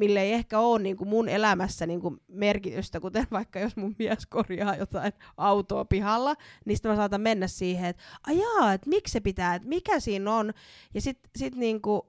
mille 0.00 0.20
ei 0.22 0.32
ehkä 0.32 0.58
ole 0.58 0.82
niin 0.82 0.96
kuin 0.96 1.08
mun 1.08 1.28
elämässä 1.28 1.86
niin 1.86 2.00
kuin 2.00 2.20
merkitystä, 2.28 3.00
kuten 3.00 3.26
vaikka 3.38 3.60
jos 3.60 3.76
mun 3.76 3.96
mies 3.98 4.26
korjaa 4.26 4.76
jotain 4.76 5.12
autoa 5.36 5.84
pihalla, 5.84 6.34
niin 6.64 6.76
sitten 6.76 6.92
mä 6.92 6.96
saatan 6.96 7.20
mennä 7.20 7.46
siihen, 7.46 7.90
että 7.90 8.02
ajaa, 8.26 8.72
että 8.72 8.88
miksi 8.88 9.12
se 9.12 9.20
pitää, 9.20 9.54
että 9.54 9.68
mikä 9.68 10.00
siinä 10.00 10.34
on, 10.34 10.52
ja 10.94 11.00
sitten 11.00 11.30
sit 11.36 11.54
niin 11.54 11.82
kuin, 11.82 12.02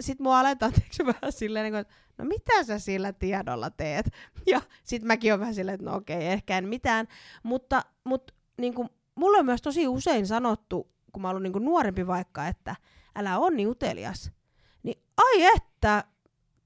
sit 0.00 0.20
mua 0.20 0.40
aletaan 0.40 0.72
teeksi 0.72 1.06
vähän 1.14 1.32
silleen, 1.32 1.72
kuin, 1.72 1.80
että 1.80 1.94
no 2.18 2.24
mitä 2.24 2.64
sä 2.64 2.78
sillä 2.78 3.12
tiedolla 3.12 3.70
teet? 3.70 4.06
Ja 4.46 4.60
sitten 4.84 5.06
mäkin 5.06 5.32
olen 5.32 5.40
vähän 5.40 5.54
silleen, 5.54 5.74
että 5.74 5.90
no 5.90 5.96
okei, 5.96 6.26
ehkä 6.26 6.58
en 6.58 6.68
mitään, 6.68 7.08
mutta, 7.42 7.82
mutta 8.04 8.34
niin 8.58 8.74
kuin, 8.74 8.88
mulle 9.14 9.38
on 9.38 9.46
myös 9.46 9.62
tosi 9.62 9.88
usein 9.88 10.26
sanottu, 10.26 10.90
kun 11.12 11.22
mä 11.22 11.30
oon 11.30 11.42
niin 11.42 11.64
nuorempi 11.64 12.06
vaikka, 12.06 12.48
että 12.48 12.76
älä 13.14 13.38
on 13.38 13.56
niin 13.56 13.68
utelias. 13.68 14.30
Niin 14.82 15.02
ai 15.16 15.44
että, 15.56 16.04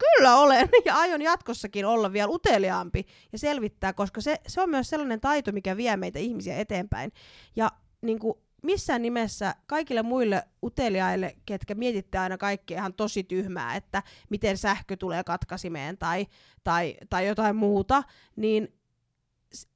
Kyllä 0.00 0.36
olen, 0.36 0.68
ja 0.84 0.96
aion 0.96 1.22
jatkossakin 1.22 1.86
olla 1.86 2.12
vielä 2.12 2.32
uteliaampi 2.32 3.06
ja 3.32 3.38
selvittää, 3.38 3.92
koska 3.92 4.20
se, 4.20 4.40
se 4.46 4.60
on 4.60 4.70
myös 4.70 4.90
sellainen 4.90 5.20
taito, 5.20 5.52
mikä 5.52 5.76
vie 5.76 5.96
meitä 5.96 6.18
ihmisiä 6.18 6.56
eteenpäin. 6.56 7.12
Ja 7.56 7.70
niin 8.02 8.18
kuin 8.18 8.34
missään 8.62 9.02
nimessä 9.02 9.54
kaikille 9.66 10.02
muille 10.02 10.42
uteliaille, 10.62 11.36
ketkä 11.46 11.74
mietitte 11.74 12.18
aina 12.18 12.38
kaikkea 12.38 12.78
ihan 12.78 12.94
tosi 12.94 13.24
tyhmää, 13.24 13.76
että 13.76 14.02
miten 14.30 14.58
sähkö 14.58 14.96
tulee 14.96 15.24
katkasimeen 15.24 15.98
tai, 15.98 16.26
tai, 16.64 16.96
tai 17.10 17.26
jotain 17.26 17.56
muuta, 17.56 18.02
niin 18.36 18.74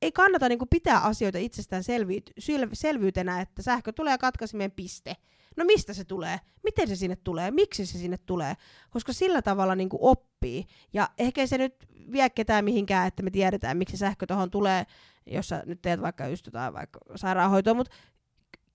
ei 0.02 0.12
kannata 0.12 0.48
niin 0.48 0.58
kuin 0.58 0.68
pitää 0.68 1.00
asioita 1.00 1.38
itsestään 1.38 1.84
selvyytenä, 2.72 3.40
että 3.40 3.62
sähkö 3.62 3.92
tulee 3.92 4.18
katkasimeen 4.18 4.70
piste 4.70 5.16
No 5.56 5.64
mistä 5.64 5.92
se 5.92 6.04
tulee? 6.04 6.40
Miten 6.64 6.88
se 6.88 6.96
sinne 6.96 7.16
tulee? 7.16 7.50
Miksi 7.50 7.86
se 7.86 7.98
sinne 7.98 8.16
tulee? 8.26 8.54
Koska 8.90 9.12
sillä 9.12 9.42
tavalla 9.42 9.74
niin 9.74 9.88
kuin 9.88 10.00
oppii. 10.02 10.66
Ja 10.92 11.08
ehkä 11.18 11.46
se 11.46 11.58
nyt 11.58 11.74
vie 12.12 12.30
ketään 12.30 12.64
mihinkään, 12.64 13.06
että 13.06 13.22
me 13.22 13.30
tiedetään, 13.30 13.76
miksi 13.76 13.96
sähkö 13.96 14.26
tuohon 14.26 14.50
tulee, 14.50 14.86
jos 15.26 15.48
sä 15.48 15.62
nyt 15.66 15.82
teet 15.82 16.00
vaikka 16.00 16.28
just 16.28 16.46
jotain 16.46 16.74
vaikka 16.74 17.00
sairaanhoitoa, 17.16 17.74
mutta 17.74 17.94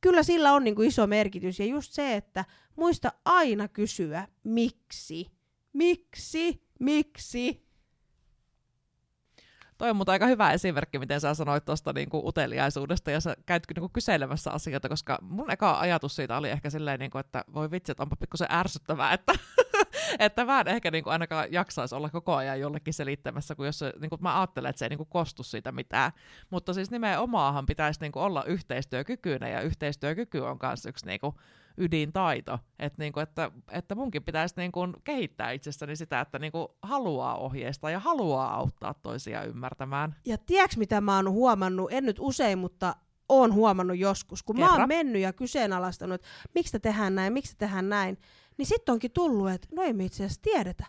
kyllä 0.01 0.23
sillä 0.23 0.53
on 0.53 0.63
niin 0.63 0.75
kuin 0.75 0.87
iso 0.87 1.07
merkitys. 1.07 1.59
Ja 1.59 1.65
just 1.65 1.93
se, 1.93 2.15
että 2.15 2.45
muista 2.75 3.11
aina 3.25 3.67
kysyä, 3.67 4.27
miksi? 4.43 5.31
Miksi? 5.73 6.63
Miksi? 6.79 7.68
Toi 9.79 9.89
on 9.89 9.95
mutta 9.95 10.11
aika 10.11 10.27
hyvä 10.27 10.51
esimerkki, 10.51 10.99
miten 10.99 11.21
sä 11.21 11.33
sanoit 11.33 11.65
tuosta 11.65 11.93
niinku 11.93 12.27
uteliaisuudesta 12.27 13.11
ja 13.11 13.19
sä 13.19 13.35
käyt 13.45 13.63
niinku 13.75 13.89
kyselemässä 13.89 14.51
asioita, 14.51 14.89
koska 14.89 15.19
mun 15.21 15.51
eka 15.51 15.79
ajatus 15.79 16.15
siitä 16.15 16.37
oli 16.37 16.49
ehkä 16.49 16.69
silleen, 16.69 16.99
niinku, 16.99 17.17
että 17.17 17.43
voi 17.53 17.71
vitsi, 17.71 17.91
että 17.91 18.03
onpa 18.03 18.15
pikkusen 18.15 18.47
ärsyttävää, 18.51 19.13
että, 19.13 19.33
että 20.19 20.45
mä 20.45 20.61
en 20.61 20.67
ehkä 20.67 20.91
niinku 20.91 21.09
ainakaan 21.09 21.51
jaksaisi 21.51 21.95
olla 21.95 22.09
koko 22.09 22.35
ajan 22.35 22.59
jollekin 22.59 22.93
selittämässä, 22.93 23.55
kun 23.55 23.65
jos 23.65 23.79
se, 23.79 23.93
niinku, 24.01 24.17
mä 24.21 24.39
ajattelen, 24.39 24.69
että 24.69 24.79
se 24.79 24.85
ei 24.85 24.89
niinku 24.89 25.05
kostu 25.05 25.43
siitä 25.43 25.71
mitään. 25.71 26.11
Mutta 26.49 26.73
siis 26.73 26.91
nimenomaanhan 26.91 27.65
pitäisi 27.65 28.01
niinku 28.01 28.19
olla 28.19 28.43
yhteistyökykyinen 28.43 29.51
ja 29.51 29.61
yhteistyökyky 29.61 30.39
on 30.39 30.59
myös 30.61 30.85
yksi 30.85 31.05
niinku, 31.05 31.35
ydintaito. 31.79 32.59
Et 32.79 32.97
niinku, 32.97 33.19
että, 33.19 33.51
että 33.71 33.95
munkin 33.95 34.23
pitäisi 34.23 34.55
niinku 34.57 34.79
kehittää 35.03 35.51
itsestäni 35.51 35.95
sitä, 35.95 36.21
että 36.21 36.39
niinku 36.39 36.77
haluaa 36.81 37.37
ohjeistaa 37.37 37.91
ja 37.91 37.99
haluaa 37.99 38.55
auttaa 38.55 38.93
toisia 38.93 39.43
ymmärtämään. 39.43 40.15
Ja 40.25 40.37
tiedätkö 40.37 40.75
mitä 40.77 41.01
mä 41.01 41.15
oon 41.15 41.29
huomannut, 41.29 41.91
en 41.91 42.05
nyt 42.05 42.17
usein, 42.19 42.59
mutta 42.59 42.95
oon 43.29 43.53
huomannut 43.53 43.97
joskus, 43.97 44.43
kun 44.43 44.59
mä 44.59 44.65
Kerro. 44.65 44.79
oon 44.79 44.87
mennyt 44.87 45.21
ja 45.21 45.33
kyseenalaistanut, 45.33 46.15
että 46.15 46.27
miksi 46.55 46.71
te 46.71 46.79
tehdään 46.79 47.15
näin, 47.15 47.33
miksi 47.33 47.51
te 47.51 47.65
tehdään 47.65 47.89
näin, 47.89 48.17
niin 48.57 48.65
sitten 48.65 48.93
onkin 48.93 49.11
tullut, 49.11 49.49
että 49.49 49.67
no 49.75 49.83
ei 49.83 49.93
me 49.93 50.05
itse 50.05 50.25
asiassa 50.25 50.41
tiedetä. 50.41 50.85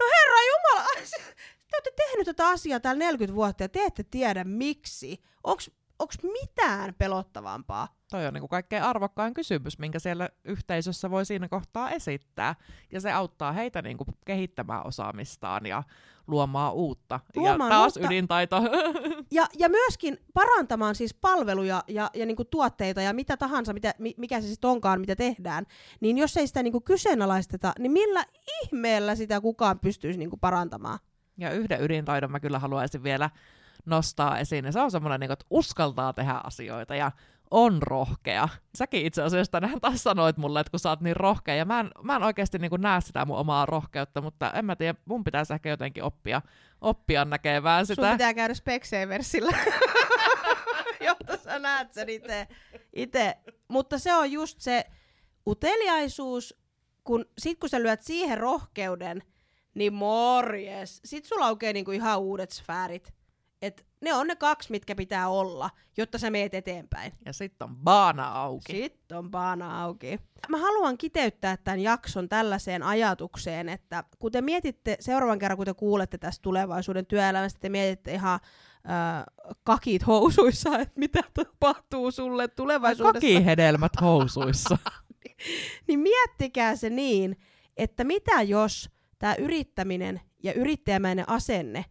No 0.00 0.06
herra 0.06 0.40
Jumala, 0.50 0.88
te 1.70 1.76
olette 1.76 1.90
tehnyt 1.96 2.24
tätä 2.24 2.48
asiaa 2.48 2.80
täällä 2.80 2.98
40 2.98 3.34
vuotta 3.34 3.64
ja 3.64 3.68
te 3.68 3.84
ette 3.84 4.02
tiedä 4.02 4.44
miksi. 4.44 5.20
Onks, 5.44 5.70
onks 5.98 6.18
mitään 6.22 6.94
pelottavampaa? 6.98 7.88
Toi 8.10 8.26
on 8.26 8.34
niin 8.34 8.40
kuin 8.40 8.48
kaikkein 8.48 8.82
arvokkain 8.82 9.34
kysymys, 9.34 9.78
minkä 9.78 9.98
siellä 9.98 10.28
yhteisössä 10.44 11.10
voi 11.10 11.24
siinä 11.26 11.48
kohtaa 11.48 11.90
esittää. 11.90 12.54
Ja 12.92 13.00
se 13.00 13.12
auttaa 13.12 13.52
heitä 13.52 13.82
niin 13.82 13.96
kuin 13.96 14.08
kehittämään 14.26 14.86
osaamistaan 14.86 15.66
ja 15.66 15.82
luomaan 16.26 16.74
uutta. 16.74 17.20
Luomaan 17.36 17.70
ja 17.70 17.76
taas 17.78 17.96
uutta. 17.96 18.08
ydintaito. 18.08 18.62
Ja, 19.30 19.46
ja 19.58 19.68
myöskin 19.68 20.18
parantamaan 20.34 20.94
siis 20.94 21.14
palveluja 21.14 21.84
ja, 21.88 22.10
ja 22.14 22.26
niinku 22.26 22.44
tuotteita 22.44 23.02
ja 23.02 23.12
mitä 23.12 23.36
tahansa, 23.36 23.72
mitä, 23.72 23.94
mi- 23.98 24.14
mikä 24.16 24.40
se 24.40 24.48
sitten 24.48 24.70
onkaan, 24.70 25.00
mitä 25.00 25.16
tehdään. 25.16 25.66
Niin 26.00 26.18
jos 26.18 26.36
ei 26.36 26.46
sitä 26.46 26.62
niinku 26.62 26.80
kyseenalaisteta, 26.80 27.72
niin 27.78 27.92
millä 27.92 28.24
ihmeellä 28.62 29.14
sitä 29.14 29.40
kukaan 29.40 29.78
pystyisi 29.78 30.18
niinku 30.18 30.36
parantamaan? 30.36 30.98
ja 31.38 31.50
yhden 31.50 31.82
ydintaidon 31.82 32.30
mä 32.30 32.40
kyllä 32.40 32.58
haluaisin 32.58 33.02
vielä 33.02 33.30
nostaa 33.86 34.38
esiin. 34.38 34.64
Ja 34.64 34.72
se 34.72 34.80
on 34.80 34.90
semmoinen, 34.90 35.20
niin 35.20 35.28
kuin, 35.28 35.32
että 35.32 35.46
uskaltaa 35.50 36.12
tehdä 36.12 36.40
asioita 36.44 36.94
ja 36.94 37.12
on 37.50 37.82
rohkea. 37.82 38.48
Säkin 38.78 39.06
itse 39.06 39.22
asiassa 39.22 39.50
tänään 39.50 39.80
taas 39.80 40.02
sanoit 40.02 40.36
mulle, 40.36 40.60
että 40.60 40.70
kun 40.70 40.80
sä 40.80 40.88
oot 40.88 41.00
niin 41.00 41.16
rohkea, 41.16 41.54
ja 41.54 41.64
mä 41.64 41.80
en, 41.80 41.90
mä 42.02 42.16
en 42.16 42.22
oikeasti 42.22 42.58
niin 42.58 42.70
näe 42.78 43.00
sitä 43.00 43.24
mun 43.24 43.38
omaa 43.38 43.66
rohkeutta, 43.66 44.20
mutta 44.20 44.50
en 44.50 44.64
mä 44.64 44.76
tiedä, 44.76 44.98
mun 45.04 45.24
pitäisi 45.24 45.54
ehkä 45.54 45.68
jotenkin 45.68 46.02
oppia, 46.02 46.42
oppia 46.80 47.24
näkemään 47.24 47.86
sitä. 47.86 48.02
Sun 48.02 48.12
pitää 48.12 48.34
käydä 48.34 48.54
Specsavers,illa 48.54 49.56
jotta 51.08 51.36
sä 51.36 51.58
näet 51.58 51.92
sen 51.92 52.08
itse. 52.08 52.48
ite. 52.96 53.36
Mutta 53.68 53.98
se 53.98 54.14
on 54.14 54.32
just 54.32 54.60
se 54.60 54.84
uteliaisuus, 55.46 56.54
kun 57.04 57.24
sit 57.38 57.58
kun 57.58 57.68
sä 57.68 57.82
lyöt 57.82 58.02
siihen 58.02 58.38
rohkeuden, 58.38 59.22
niin 59.74 59.94
morjes. 59.94 61.00
Sit 61.04 61.24
sulla 61.24 61.46
aukeaa 61.46 61.72
niinku 61.72 61.90
ihan 61.90 62.20
uudet 62.20 62.50
sfäärit. 62.50 63.14
Et 63.64 63.86
ne 64.00 64.14
on 64.14 64.26
ne 64.26 64.36
kaksi, 64.36 64.70
mitkä 64.70 64.94
pitää 64.94 65.28
olla, 65.28 65.70
jotta 65.96 66.18
sä 66.18 66.30
meet 66.30 66.54
eteenpäin. 66.54 67.12
Ja 67.24 67.32
sitten 67.32 67.68
on 67.68 67.76
baana 67.76 68.28
auki. 68.28 68.72
Sitten 68.72 69.18
on 69.18 69.30
paana 69.30 69.82
auki. 69.82 70.20
Mä 70.48 70.58
haluan 70.58 70.98
kiteyttää 70.98 71.56
tämän 71.56 71.80
jakson 71.80 72.28
tällaiseen 72.28 72.82
ajatukseen, 72.82 73.68
että 73.68 74.04
kun 74.18 74.32
te 74.32 74.40
mietitte 74.40 74.96
seuraavan 75.00 75.38
kerran, 75.38 75.56
kun 75.56 75.66
te 75.66 75.74
kuulette 75.74 76.18
tästä 76.18 76.42
tulevaisuuden 76.42 77.06
työelämästä, 77.06 77.60
te 77.60 77.68
mietitte 77.68 78.12
ihan 78.12 78.40
äh, 78.90 79.24
kakit 79.62 80.06
housuissa, 80.06 80.78
että 80.78 81.00
mitä 81.00 81.20
tapahtuu 81.34 82.10
sulle 82.10 82.48
tulevaisuudessa. 82.48 83.12
Kakihedelmät 83.12 83.92
housuissa. 84.00 84.78
Niin 85.88 86.00
miettikää 86.00 86.76
se 86.76 86.90
niin, 86.90 87.36
että 87.76 88.04
mitä 88.04 88.42
jos 88.42 88.90
tämä 89.18 89.34
yrittäminen 89.34 90.20
ja 90.42 90.52
yrittäjämäinen 90.52 91.28
asenne 91.28 91.84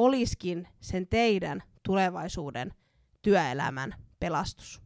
olisikin 0.00 0.68
sen 0.80 1.06
teidän 1.06 1.62
tulevaisuuden 1.82 2.74
työelämän 3.22 3.94
pelastus. 4.20 4.82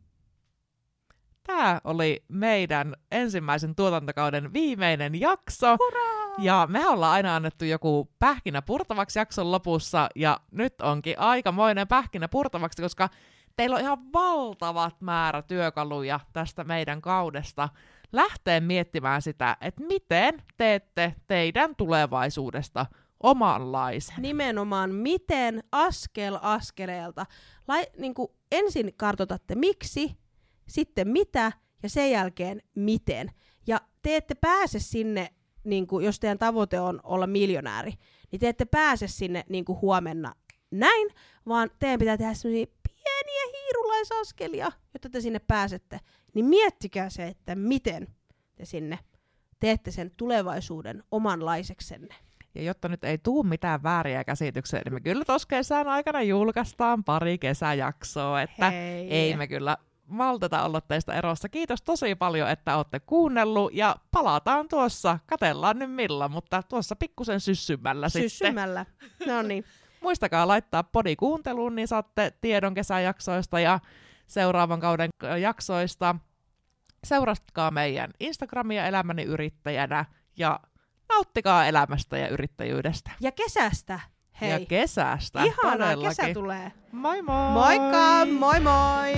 Tämä 1.46 1.80
oli 1.84 2.24
meidän 2.28 2.94
ensimmäisen 3.10 3.74
tuotantokauden 3.74 4.52
viimeinen 4.52 5.20
jakso. 5.20 5.76
Hurraa! 5.78 6.34
Ja 6.38 6.66
me 6.70 6.88
ollaan 6.88 7.12
aina 7.12 7.36
annettu 7.36 7.64
joku 7.64 8.10
pähkinä 8.18 8.62
purtavaksi 8.62 9.18
jakson 9.18 9.52
lopussa, 9.52 10.08
ja 10.14 10.40
nyt 10.50 10.80
onkin 10.82 11.18
aikamoinen 11.18 11.88
pähkinä 11.88 12.28
purtavaksi, 12.28 12.82
koska 12.82 13.08
teillä 13.56 13.76
on 13.76 13.82
ihan 13.82 14.12
valtavat 14.12 15.00
määrä 15.00 15.42
työkaluja 15.42 16.20
tästä 16.32 16.64
meidän 16.64 17.00
kaudesta 17.00 17.68
lähteä 18.12 18.60
miettimään 18.60 19.22
sitä, 19.22 19.56
että 19.60 19.84
miten 19.84 20.42
teette 20.56 21.14
teidän 21.26 21.76
tulevaisuudesta 21.76 22.86
omanlaisen. 23.24 24.14
Nimenomaan 24.18 24.94
miten 24.94 25.62
askel 25.72 26.38
askeleelta. 26.42 27.26
Lai, 27.68 27.86
niin 27.98 28.14
kuin 28.14 28.28
ensin 28.52 28.94
kartoitatte 28.96 29.54
miksi, 29.54 30.16
sitten 30.68 31.08
mitä 31.08 31.52
ja 31.82 31.88
sen 31.88 32.10
jälkeen 32.10 32.62
miten. 32.74 33.30
Ja 33.66 33.80
te 34.02 34.16
ette 34.16 34.34
pääse 34.34 34.78
sinne, 34.78 35.28
niin 35.64 35.86
kuin, 35.86 36.04
jos 36.04 36.20
teidän 36.20 36.38
tavoite 36.38 36.80
on 36.80 37.00
olla 37.02 37.26
miljonääri, 37.26 37.92
niin 38.30 38.40
te 38.40 38.48
ette 38.48 38.64
pääse 38.64 39.08
sinne 39.08 39.44
niin 39.48 39.64
kuin 39.64 39.80
huomenna 39.80 40.34
näin, 40.70 41.08
vaan 41.46 41.70
teidän 41.78 41.98
pitää 41.98 42.16
tehdä 42.16 42.34
sellaisia 42.34 42.66
pieniä 42.88 43.58
hiirulaisaskelia, 43.58 44.72
jotta 44.94 45.10
te 45.10 45.20
sinne 45.20 45.38
pääsette. 45.38 46.00
Niin 46.34 46.46
miettikää 46.46 47.10
se, 47.10 47.26
että 47.26 47.54
miten 47.54 48.08
te 48.54 48.64
sinne 48.64 48.98
teette 49.60 49.90
sen 49.90 50.10
tulevaisuuden 50.16 51.04
omanlaiseksenne. 51.10 52.14
Ja 52.54 52.62
jotta 52.62 52.88
nyt 52.88 53.04
ei 53.04 53.18
tuu 53.18 53.42
mitään 53.42 53.82
vääriä 53.82 54.24
käsityksiä, 54.24 54.80
niin 54.84 54.94
me 54.94 55.00
kyllä 55.00 55.24
tuossa 55.24 55.48
kesän 55.48 55.88
aikana 55.88 56.22
julkaistaan 56.22 57.04
pari 57.04 57.38
kesäjaksoa, 57.38 58.42
että 58.42 58.70
Hei. 58.70 59.10
ei 59.10 59.36
me 59.36 59.46
kyllä 59.46 59.76
malteta 60.06 60.62
olla 60.62 60.80
teistä 60.80 61.14
erossa. 61.14 61.48
Kiitos 61.48 61.82
tosi 61.82 62.14
paljon, 62.14 62.50
että 62.50 62.76
olette 62.76 63.00
kuunnellut 63.00 63.74
ja 63.74 63.96
palataan 64.10 64.68
tuossa, 64.68 65.18
katellaan 65.26 65.78
nyt 65.78 65.92
milloin, 65.92 66.32
mutta 66.32 66.62
tuossa 66.62 66.96
pikkusen 66.96 67.40
syssymällä 67.40 68.08
sitten. 68.08 68.30
Syssymällä. 68.30 68.86
No 69.26 69.42
niin. 69.42 69.64
Muistakaa 70.00 70.48
laittaa 70.48 70.82
podi 70.82 71.16
kuunteluun, 71.16 71.74
niin 71.74 71.88
saatte 71.88 72.32
tiedon 72.40 72.74
kesäjaksoista 72.74 73.60
ja 73.60 73.80
seuraavan 74.26 74.80
kauden 74.80 75.10
jaksoista. 75.40 76.16
Seuratkaa 77.04 77.70
meidän 77.70 78.10
Instagramia 78.20 78.86
elämäni 78.86 79.22
yrittäjänä 79.22 80.04
ja 80.36 80.60
nauttikaa 81.08 81.66
elämästä 81.66 82.18
ja 82.18 82.28
yrittäjyydestä. 82.28 83.10
Ja 83.20 83.32
kesästä. 83.32 84.00
Hei. 84.40 84.50
Ja 84.50 84.60
kesästä. 84.66 85.44
Ihanaa, 85.44 85.72
todellakin. 85.72 86.08
kesä 86.08 86.34
tulee. 86.34 86.72
Moi 86.92 87.22
moi! 87.22 87.50
Moikka, 87.50 88.26
moi 88.38 88.60
moi! 88.60 89.12